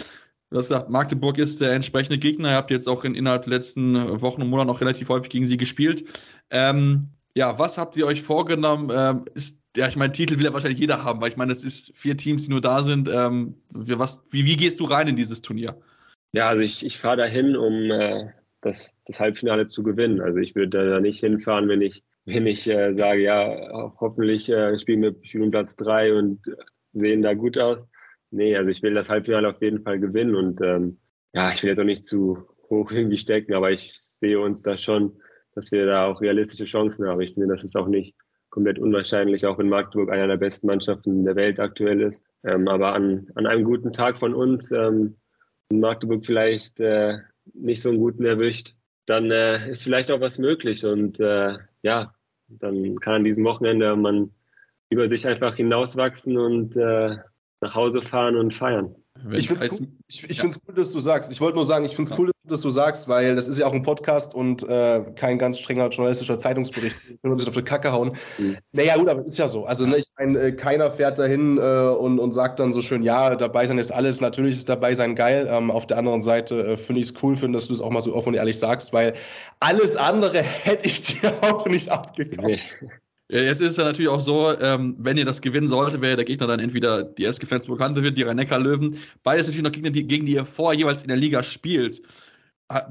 Du 0.49 0.57
hast 0.57 0.69
gesagt, 0.69 0.89
Magdeburg 0.89 1.37
ist 1.37 1.59
der 1.59 1.73
entsprechende 1.73 2.17
Gegner. 2.17 2.49
Ihr 2.49 2.55
habt 2.55 2.71
jetzt 2.71 2.87
auch 2.87 3.03
in, 3.03 3.15
innerhalb 3.15 3.43
der 3.43 3.53
letzten 3.53 4.21
Wochen 4.21 4.41
und 4.41 4.49
Monaten 4.49 4.69
auch 4.69 4.81
relativ 4.81 5.09
häufig 5.09 5.29
gegen 5.29 5.45
sie 5.45 5.57
gespielt. 5.57 6.05
Ähm, 6.49 7.09
ja, 7.35 7.59
was 7.59 7.77
habt 7.77 7.97
ihr 7.97 8.07
euch 8.07 8.21
vorgenommen? 8.21 8.89
Ähm, 8.95 9.25
ist, 9.33 9.61
ja, 9.75 9.87
ich 9.87 9.97
meine, 9.97 10.13
Titel 10.13 10.37
will 10.37 10.45
ja 10.45 10.53
wahrscheinlich 10.53 10.79
jeder 10.79 11.03
haben, 11.03 11.21
weil 11.21 11.29
ich 11.29 11.37
meine, 11.37 11.51
es 11.51 11.65
ist 11.65 11.91
vier 11.93 12.15
Teams, 12.15 12.45
die 12.45 12.51
nur 12.51 12.61
da 12.61 12.81
sind. 12.81 13.09
Ähm, 13.09 13.55
was, 13.73 14.23
wie, 14.31 14.45
wie 14.45 14.55
gehst 14.55 14.79
du 14.79 14.85
rein 14.85 15.09
in 15.09 15.17
dieses 15.17 15.41
Turnier? 15.41 15.75
Ja, 16.31 16.47
also 16.47 16.61
ich, 16.61 16.85
ich 16.85 16.97
fahre 16.97 17.17
dahin, 17.17 17.57
um 17.57 17.91
äh, 17.91 18.29
das, 18.61 18.97
das 19.05 19.19
Halbfinale 19.19 19.67
zu 19.67 19.83
gewinnen. 19.83 20.21
Also 20.21 20.39
ich 20.39 20.55
würde 20.55 20.89
da 20.89 20.99
nicht 21.01 21.19
hinfahren, 21.19 21.67
wenn 21.67 21.81
ich, 21.81 22.03
wenn 22.23 22.47
ich 22.47 22.67
äh, 22.67 22.93
sage, 22.95 23.21
ja, 23.21 23.93
hoffentlich 23.99 24.49
äh, 24.49 24.79
spielen 24.79 25.01
wir 25.01 25.15
spielen 25.23 25.45
um 25.45 25.51
Platz 25.51 25.75
drei 25.75 26.13
und 26.13 26.39
sehen 26.93 27.21
da 27.21 27.33
gut 27.33 27.57
aus. 27.57 27.85
Nee, 28.31 28.55
also 28.55 28.69
ich 28.69 28.81
will 28.81 28.93
das 28.93 29.09
Halbfinale 29.09 29.49
auf 29.49 29.61
jeden 29.61 29.83
Fall 29.83 29.99
gewinnen 29.99 30.35
und 30.35 30.61
ähm, 30.61 30.97
ja, 31.33 31.53
ich 31.53 31.61
will 31.61 31.69
jetzt 31.69 31.79
auch 31.79 31.83
nicht 31.83 32.05
zu 32.05 32.47
hoch 32.69 32.91
irgendwie 32.93 33.17
stecken, 33.17 33.53
aber 33.53 33.71
ich 33.71 33.91
sehe 33.93 34.39
uns 34.39 34.61
da 34.61 34.77
schon 34.77 35.17
dass 35.55 35.71
wir 35.71 35.85
da 35.85 36.05
auch 36.05 36.21
realistische 36.21 36.65
Chancen 36.65 37.07
haben. 37.07 37.21
Ich 37.21 37.33
finde, 37.33 37.47
das 37.47 37.63
ist 37.63 37.75
auch 37.75 37.87
nicht 37.87 38.15
komplett 38.49 38.79
unwahrscheinlich, 38.79 39.45
auch 39.45 39.57
wenn 39.57 39.69
Magdeburg 39.69 40.11
einer 40.11 40.27
der 40.27 40.37
besten 40.37 40.67
Mannschaften 40.67 41.25
der 41.25 41.35
Welt 41.35 41.59
aktuell 41.59 42.01
ist. 42.01 42.21
Ähm, 42.43 42.67
aber 42.67 42.93
an, 42.93 43.27
an 43.35 43.47
einem 43.47 43.63
guten 43.63 43.91
Tag 43.91 44.17
von 44.17 44.33
uns, 44.33 44.71
ähm, 44.71 45.15
Magdeburg 45.71 46.25
vielleicht 46.25 46.79
äh, 46.79 47.17
nicht 47.53 47.81
so 47.81 47.89
einen 47.89 47.99
guten 47.99 48.25
erwischt, 48.25 48.75
dann 49.05 49.31
äh, 49.31 49.69
ist 49.69 49.83
vielleicht 49.83 50.11
auch 50.11 50.21
was 50.21 50.37
möglich. 50.37 50.85
Und 50.85 51.19
äh, 51.19 51.57
ja, 51.81 52.13
dann 52.47 52.99
kann 52.99 53.15
an 53.15 53.23
diesem 53.23 53.43
Wochenende 53.43 53.95
man 53.95 54.31
über 54.89 55.09
sich 55.09 55.27
einfach 55.27 55.55
hinauswachsen 55.55 56.37
und 56.37 56.77
äh, 56.77 57.17
nach 57.61 57.75
Hause 57.75 58.01
fahren 58.01 58.35
und 58.35 58.53
feiern. 58.53 58.95
Wenn 59.23 59.39
ich 59.39 59.47
finde 59.47 59.65
es 59.65 59.79
cool, 59.79 59.87
ich, 60.07 60.29
ich 60.29 60.37
ja. 60.37 60.43
cool, 60.45 60.75
dass 60.75 60.91
du 60.91 60.99
sagst. 60.99 61.31
Ich 61.31 61.39
wollte 61.39 61.55
nur 61.55 61.65
sagen, 61.65 61.85
ich 61.85 61.95
finde 61.95 62.11
es 62.11 62.19
cool, 62.19 62.31
dass 62.43 62.61
du 62.61 62.69
sagst, 62.69 63.07
weil 63.07 63.35
das 63.35 63.47
ist 63.47 63.57
ja 63.57 63.65
auch 63.65 63.73
ein 63.73 63.81
Podcast 63.81 64.35
und 64.35 64.67
äh, 64.67 65.03
kein 65.15 65.39
ganz 65.39 65.57
strenger 65.59 65.89
journalistischer 65.89 66.37
Zeitungsbericht. 66.37 66.97
Ich 67.09 67.23
will 67.23 67.31
uns 67.31 67.47
auf 67.47 67.53
die 67.53 67.63
Kacke 67.63 67.91
hauen. 67.91 68.17
Mhm. 68.37 68.57
Naja, 68.73 68.97
gut, 68.97 69.07
aber 69.07 69.21
es 69.21 69.27
ist 69.27 69.37
ja 69.37 69.47
so. 69.47 69.65
Also, 69.65 69.85
ne, 69.85 69.97
ich 69.97 70.05
mein, 70.17 70.35
äh, 70.35 70.51
keiner 70.51 70.91
fährt 70.91 71.17
dahin 71.17 71.57
äh, 71.57 71.61
und, 71.61 72.19
und 72.19 72.33
sagt 72.33 72.59
dann 72.59 72.71
so 72.71 72.81
schön, 72.81 73.03
ja, 73.03 73.35
dabei 73.35 73.65
sein 73.65 73.77
ist 73.77 73.91
alles. 73.91 74.21
Natürlich 74.21 74.57
ist 74.57 74.69
dabei 74.69 74.93
sein 74.93 75.15
geil. 75.15 75.47
Ähm, 75.49 75.71
auf 75.71 75.87
der 75.87 75.97
anderen 75.97 76.21
Seite 76.21 76.73
äh, 76.73 76.77
finde 76.77 77.01
ich 77.01 77.07
es 77.07 77.23
cool, 77.23 77.37
find, 77.37 77.55
dass 77.55 77.67
du 77.67 77.73
es 77.73 77.81
auch 77.81 77.89
mal 77.89 78.01
so 78.01 78.13
offen 78.13 78.29
und 78.29 78.35
ehrlich 78.35 78.59
sagst, 78.59 78.91
weil 78.91 79.13
alles 79.59 79.95
andere 79.95 80.41
hätte 80.63 80.87
ich 80.87 81.01
dir 81.01 81.33
auch 81.41 81.65
nicht 81.65 81.89
abgekauft. 81.89 82.47
Nee. 82.47 82.59
Ja, 83.29 83.41
jetzt 83.41 83.59
ist 83.61 83.71
es 83.71 83.77
ja 83.77 83.85
natürlich 83.85 84.09
auch 84.09 84.21
so, 84.21 84.53
ähm, 84.59 84.95
wenn 84.99 85.17
ihr 85.17 85.25
das 85.25 85.41
gewinnen 85.41 85.67
solltet, 85.67 86.01
wäre 86.01 86.15
der 86.15 86.25
Gegner 86.25 86.45
dann 86.45 86.59
entweder 86.59 87.03
die 87.03 87.25
SG 87.25 87.47
Flensburg 87.47 87.79
wird, 87.79 88.17
die 88.17 88.21
Rhein-Neckar-Löwen. 88.21 88.95
Beides 89.23 89.47
natürlich 89.47 89.63
noch 89.63 89.71
Gegner, 89.71 89.89
die, 89.89 90.05
gegen 90.05 90.27
die 90.27 90.35
ihr 90.35 90.45
vorher 90.45 90.77
jeweils 90.77 91.01
in 91.01 91.07
der 91.07 91.17
Liga 91.17 91.41
spielt. 91.41 92.01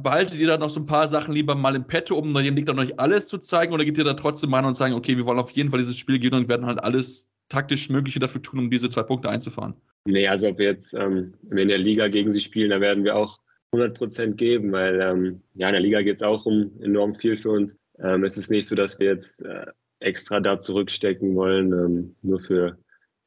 Behaltet 0.03 0.35
ihr 0.35 0.49
da 0.49 0.59
noch 0.59 0.70
so 0.70 0.81
ein 0.81 0.87
paar 0.87 1.07
Sachen 1.07 1.35
lieber 1.35 1.55
mal 1.55 1.77
im 1.77 1.87
Petto, 1.87 2.16
um 2.16 2.35
dem 2.35 2.55
Gegner 2.57 2.75
noch 2.75 2.83
nicht 2.83 2.99
alles 2.99 3.29
zu 3.29 3.38
zeigen? 3.38 3.73
Oder 3.73 3.85
geht 3.85 3.99
ihr 3.99 4.05
da 4.05 4.14
trotzdem 4.14 4.51
mal 4.51 4.64
und 4.64 4.75
sagen, 4.75 4.94
okay, 4.94 5.16
wir 5.16 5.27
wollen 5.27 5.38
auf 5.38 5.51
jeden 5.51 5.70
Fall 5.70 5.81
dieses 5.81 5.99
Spiel 5.99 6.18
gewinnen 6.18 6.42
und 6.42 6.49
werden 6.49 6.66
halt 6.66 6.83
alles 6.83 7.29
taktisch 7.49 7.88
Mögliche 7.88 8.18
dafür 8.18 8.42
tun, 8.42 8.59
um 8.59 8.70
diese 8.70 8.88
zwei 8.88 9.03
Punkte 9.03 9.29
einzufahren? 9.29 9.75
Nee, 10.07 10.27
also 10.27 10.49
ob 10.49 10.59
wir 10.59 10.66
jetzt 10.66 10.94
ähm, 10.94 11.35
in 11.51 11.68
der 11.68 11.79
Liga 11.79 12.09
gegen 12.09 12.33
sie 12.33 12.40
spielen, 12.40 12.70
da 12.70 12.81
werden 12.81 13.05
wir 13.05 13.16
auch 13.16 13.40
100 13.73 13.97
Prozent 13.97 14.37
geben, 14.37 14.73
weil 14.73 15.01
ähm, 15.01 15.42
ja, 15.55 15.68
in 15.68 15.75
der 15.75 15.83
Liga 15.83 16.03
geht 16.03 16.16
es 16.16 16.23
auch 16.23 16.47
um 16.47 16.70
enorm 16.81 17.14
viel 17.14 17.37
für 17.37 17.51
uns. 17.51 17.77
Ähm, 17.99 18.25
es 18.25 18.37
ist 18.37 18.51
nicht 18.51 18.68
so, 18.68 18.75
dass 18.75 18.99
wir 18.99 19.09
jetzt 19.09 19.42
äh, 19.42 19.66
extra 20.05 20.40
da 20.40 20.61
zurückstecken 20.61 21.35
wollen, 21.35 21.73
ähm, 21.73 22.17
nur 22.23 22.40
für, 22.40 22.79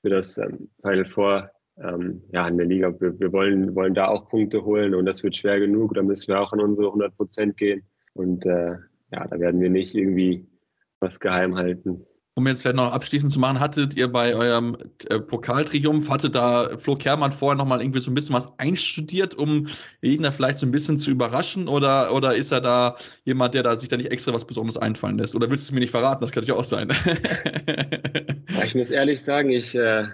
für 0.02 0.10
das 0.10 0.38
ähm, 0.38 0.70
Final 0.82 1.06
Four 1.06 1.52
ähm, 1.80 2.24
ja, 2.32 2.48
in 2.48 2.58
der 2.58 2.66
Liga. 2.66 3.00
Wir, 3.00 3.20
wir, 3.20 3.32
wollen, 3.32 3.76
wollen 3.76 3.94
da 3.94 4.08
auch 4.08 4.30
Punkte 4.30 4.64
holen 4.64 4.96
und 4.96 5.06
das 5.06 5.24
wird 5.24 5.36
schwer 5.36 5.60
genug. 5.60 5.94
Da 5.94 6.02
müssen 6.02 6.30
wir 6.30 6.40
auch 6.42 6.54
an 6.54 6.62
unsere 6.62 6.88
100 6.88 7.16
Prozent 7.16 7.58
gehen. 7.58 7.84
Und 8.14 8.46
äh, 8.46 8.78
ja, 9.12 9.28
da 9.28 9.40
werden 9.40 9.62
wir 9.62 9.70
nicht 9.70 9.94
irgendwie 9.94 10.48
was 11.00 11.20
geheim 11.20 11.56
halten. 11.56 12.07
Um 12.38 12.46
jetzt 12.46 12.62
vielleicht 12.62 12.78
noch 12.78 12.92
abschließend 12.92 13.32
zu 13.32 13.40
machen, 13.40 13.60
hattet 13.60 13.98
ihr 13.98 14.08
bei 14.12 14.36
eurem 14.36 14.78
äh, 15.10 15.20
Pokaltriumph, 15.20 16.08
hatte 16.08 16.30
da 16.30 16.70
Flo 16.78 16.96
Kermann 16.96 17.32
vorher 17.32 17.58
nochmal 17.58 17.82
irgendwie 17.82 18.00
so 18.00 18.12
ein 18.12 18.14
bisschen 18.14 18.36
was 18.36 18.60
einstudiert, 18.60 19.34
um 19.34 19.66
Gegner 20.02 20.32
vielleicht 20.32 20.60
so 20.60 20.68
ein 20.68 20.72
bisschen 20.72 21.00
zu 21.00 21.10
überraschen? 21.10 21.68
Oder, 21.68 22.14
oder 22.14 22.36
ist 22.36 22.52
er 22.52 22.62
da 22.62 22.96
jemand, 23.26 23.56
der 23.56 23.64
da 23.64 23.76
sich 23.76 23.90
da 23.90 23.98
nicht 23.98 24.12
extra 24.12 24.34
was 24.34 24.46
Besonderes 24.46 24.78
einfallen 24.78 25.18
lässt? 25.18 25.34
Oder 25.34 25.50
willst 25.50 25.68
du 25.68 25.72
es 25.72 25.74
mir 25.74 25.80
nicht 25.80 25.90
verraten? 25.90 26.22
Das 26.22 26.32
könnte 26.32 26.50
ja 26.50 26.54
auch 26.54 26.64
sein. 26.64 26.90
ich 28.64 28.76
muss 28.76 28.92
ehrlich 28.92 29.24
sagen, 29.24 29.50
ich 29.50 29.74
äh, 29.74 30.06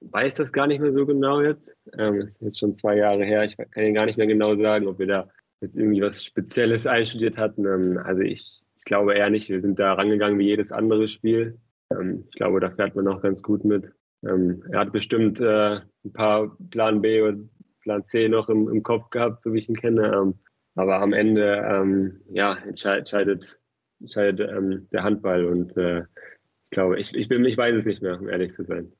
weiß 0.00 0.34
das 0.34 0.52
gar 0.52 0.66
nicht 0.66 0.80
mehr 0.80 0.90
so 0.90 1.06
genau 1.06 1.40
jetzt. 1.40 1.72
Ähm, 1.96 2.18
das 2.18 2.30
ist 2.30 2.42
jetzt 2.42 2.58
schon 2.58 2.74
zwei 2.74 2.96
Jahre 2.96 3.24
her. 3.24 3.44
Ich 3.44 3.56
kann 3.56 3.84
Ihnen 3.84 3.94
gar 3.94 4.06
nicht 4.06 4.18
mehr 4.18 4.26
genau 4.26 4.56
sagen, 4.56 4.88
ob 4.88 4.98
wir 4.98 5.06
da 5.06 5.28
jetzt 5.60 5.76
irgendwie 5.76 6.02
was 6.02 6.24
Spezielles 6.24 6.88
einstudiert 6.88 7.38
hatten. 7.38 7.64
Ähm, 7.64 8.00
also 8.04 8.22
ich 8.22 8.60
ich 8.80 8.84
glaube 8.86 9.14
eher 9.14 9.28
nicht. 9.28 9.50
Wir 9.50 9.60
sind 9.60 9.78
da 9.78 9.92
rangegangen 9.92 10.38
wie 10.38 10.46
jedes 10.46 10.72
andere 10.72 11.06
Spiel. 11.06 11.58
Ähm, 11.92 12.24
ich 12.30 12.36
glaube, 12.36 12.60
da 12.60 12.70
fährt 12.70 12.96
man 12.96 13.08
auch 13.08 13.20
ganz 13.20 13.42
gut 13.42 13.62
mit. 13.62 13.92
Ähm, 14.24 14.64
er 14.72 14.80
hat 14.80 14.92
bestimmt 14.92 15.38
äh, 15.38 15.80
ein 16.04 16.12
paar 16.14 16.56
Plan 16.70 17.02
B 17.02 17.20
und 17.20 17.50
Plan 17.82 18.04
C 18.04 18.28
noch 18.28 18.48
im, 18.48 18.68
im 18.70 18.82
Kopf 18.82 19.10
gehabt, 19.10 19.42
so 19.42 19.52
wie 19.52 19.58
ich 19.58 19.68
ihn 19.68 19.76
kenne. 19.76 20.10
Ähm, 20.14 20.38
aber 20.76 21.02
am 21.02 21.12
Ende 21.12 21.62
ähm, 21.62 22.22
ja, 22.32 22.56
entscheidet, 22.56 23.60
entscheidet 24.00 24.50
ähm, 24.50 24.88
der 24.92 25.02
Handball 25.02 25.44
und 25.44 25.76
äh, 25.76 26.00
ich 26.00 26.70
glaube, 26.70 26.98
ich, 26.98 27.14
ich, 27.14 27.28
bin, 27.28 27.44
ich 27.44 27.58
weiß 27.58 27.74
es 27.74 27.84
nicht 27.84 28.00
mehr, 28.00 28.18
um 28.18 28.30
ehrlich 28.30 28.52
zu 28.52 28.64
sein. 28.64 28.92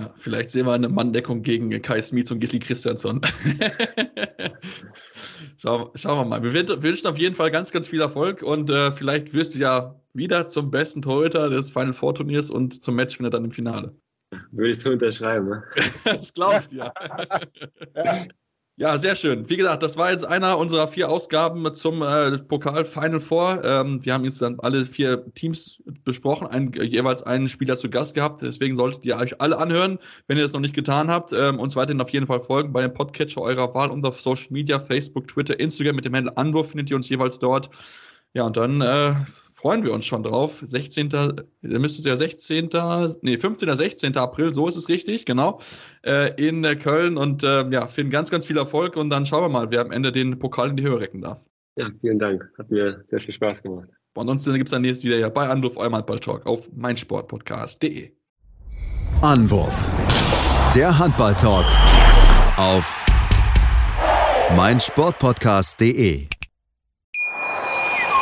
Ja, 0.00 0.10
vielleicht 0.16 0.48
sehen 0.48 0.64
wir 0.64 0.72
eine 0.72 0.88
Manndeckung 0.88 1.42
gegen 1.42 1.70
Kai 1.82 2.00
Smith 2.00 2.30
und 2.30 2.40
Gisli 2.40 2.58
Christiansson. 2.58 3.20
Schau, 5.58 5.92
schauen 5.94 6.18
wir 6.18 6.24
mal. 6.24 6.42
Wir 6.42 6.82
wünschen 6.82 7.06
auf 7.06 7.18
jeden 7.18 7.34
Fall 7.34 7.50
ganz, 7.50 7.70
ganz 7.70 7.86
viel 7.86 8.00
Erfolg 8.00 8.42
und 8.42 8.70
äh, 8.70 8.92
vielleicht 8.92 9.34
wirst 9.34 9.54
du 9.54 9.58
ja 9.58 9.94
wieder 10.14 10.46
zum 10.46 10.70
besten 10.70 11.02
Torhüter 11.02 11.50
des 11.50 11.68
Final 11.68 11.92
Four 11.92 12.14
Turniers 12.14 12.48
und 12.48 12.82
zum 12.82 12.96
Matchwinner 12.96 13.28
dann 13.28 13.44
im 13.44 13.50
Finale. 13.50 13.94
Würde 14.52 14.70
ich 14.70 14.78
so 14.78 14.90
unterschreiben. 14.90 15.50
Ne? 15.50 15.62
das 16.04 16.32
glaube 16.32 16.60
ich 16.60 16.68
dir. 16.68 16.90
ja. 17.94 18.26
Ja, 18.80 18.96
sehr 18.96 19.14
schön. 19.14 19.50
Wie 19.50 19.58
gesagt, 19.58 19.82
das 19.82 19.98
war 19.98 20.10
jetzt 20.10 20.24
einer 20.24 20.56
unserer 20.56 20.88
vier 20.88 21.10
Ausgaben 21.10 21.74
zum 21.74 22.00
äh, 22.00 22.38
Pokal 22.38 22.86
Final 22.86 23.20
Four. 23.20 23.62
Ähm, 23.62 24.02
wir 24.02 24.14
haben 24.14 24.24
jetzt 24.24 24.40
dann 24.40 24.58
alle 24.60 24.86
vier 24.86 25.22
Teams 25.34 25.82
besprochen, 26.02 26.46
ein, 26.46 26.72
jeweils 26.72 27.22
einen 27.22 27.50
Spieler 27.50 27.76
zu 27.76 27.90
Gast 27.90 28.14
gehabt. 28.14 28.40
Deswegen 28.40 28.74
solltet 28.74 29.04
ihr 29.04 29.18
euch 29.18 29.38
alle 29.38 29.58
anhören, 29.58 29.98
wenn 30.28 30.38
ihr 30.38 30.44
das 30.44 30.54
noch 30.54 30.60
nicht 30.60 30.72
getan 30.72 31.10
habt. 31.10 31.34
Ähm, 31.34 31.58
uns 31.58 31.76
weiterhin 31.76 32.00
auf 32.00 32.08
jeden 32.08 32.26
Fall 32.26 32.40
folgen 32.40 32.72
bei 32.72 32.80
dem 32.80 32.94
Podcatcher 32.94 33.42
eurer 33.42 33.74
Wahl 33.74 33.90
und 33.90 34.02
auf 34.06 34.18
Social 34.18 34.46
Media, 34.48 34.78
Facebook, 34.78 35.28
Twitter, 35.28 35.60
Instagram 35.60 35.96
mit 35.96 36.06
dem 36.06 36.16
Handel 36.16 36.32
Anwurf 36.36 36.70
findet 36.70 36.88
ihr 36.88 36.96
uns 36.96 37.10
jeweils 37.10 37.38
dort. 37.38 37.68
Ja, 38.32 38.44
und 38.44 38.56
dann 38.56 38.80
äh, 38.80 39.12
freuen 39.60 39.84
wir 39.84 39.92
uns 39.92 40.06
schon 40.06 40.22
drauf. 40.22 40.60
16. 40.62 41.10
müsste 41.60 41.98
es 41.98 42.04
ja 42.04 42.16
16. 42.16 42.70
Nee, 43.20 43.36
15. 43.36 43.76
16. 43.76 44.16
April, 44.16 44.52
so 44.52 44.66
ist 44.66 44.76
es 44.76 44.88
richtig, 44.88 45.26
genau. 45.26 45.60
Äh, 46.02 46.32
in 46.42 46.62
Köln 46.78 47.18
und 47.18 47.42
äh, 47.42 47.68
ja, 47.68 47.86
vielen 47.86 48.08
ganz, 48.08 48.30
ganz 48.30 48.46
viel 48.46 48.56
Erfolg 48.56 48.96
und 48.96 49.10
dann 49.10 49.26
schauen 49.26 49.44
wir 49.44 49.48
mal, 49.50 49.70
wer 49.70 49.82
am 49.82 49.90
Ende 49.90 50.12
den 50.12 50.38
Pokal 50.38 50.70
in 50.70 50.76
die 50.76 50.82
Höhe 50.82 50.98
recken 50.98 51.20
darf. 51.20 51.44
Ja, 51.76 51.88
vielen 52.00 52.18
Dank. 52.18 52.42
Hat 52.58 52.70
mir 52.70 53.04
sehr 53.06 53.20
viel 53.20 53.34
Spaß 53.34 53.62
gemacht. 53.62 53.88
Und 54.14 54.22
ansonsten 54.22 54.54
gibt 54.54 54.68
es 54.68 54.72
dann 54.72 54.82
nächstes 54.82 55.04
wieder 55.04 55.18
ja 55.18 55.28
bei 55.28 55.46
Anwurf 55.46 55.76
euer 55.76 55.92
Handball-Talk 55.92 56.46
auf 56.46 56.68
meinsportpodcast.de. 56.72 58.10
Anwurf. 59.20 59.88
Der 60.74 60.98
Handball-Talk 60.98 61.66
auf 62.56 63.04
meinsportpodcast.de. 64.56 66.39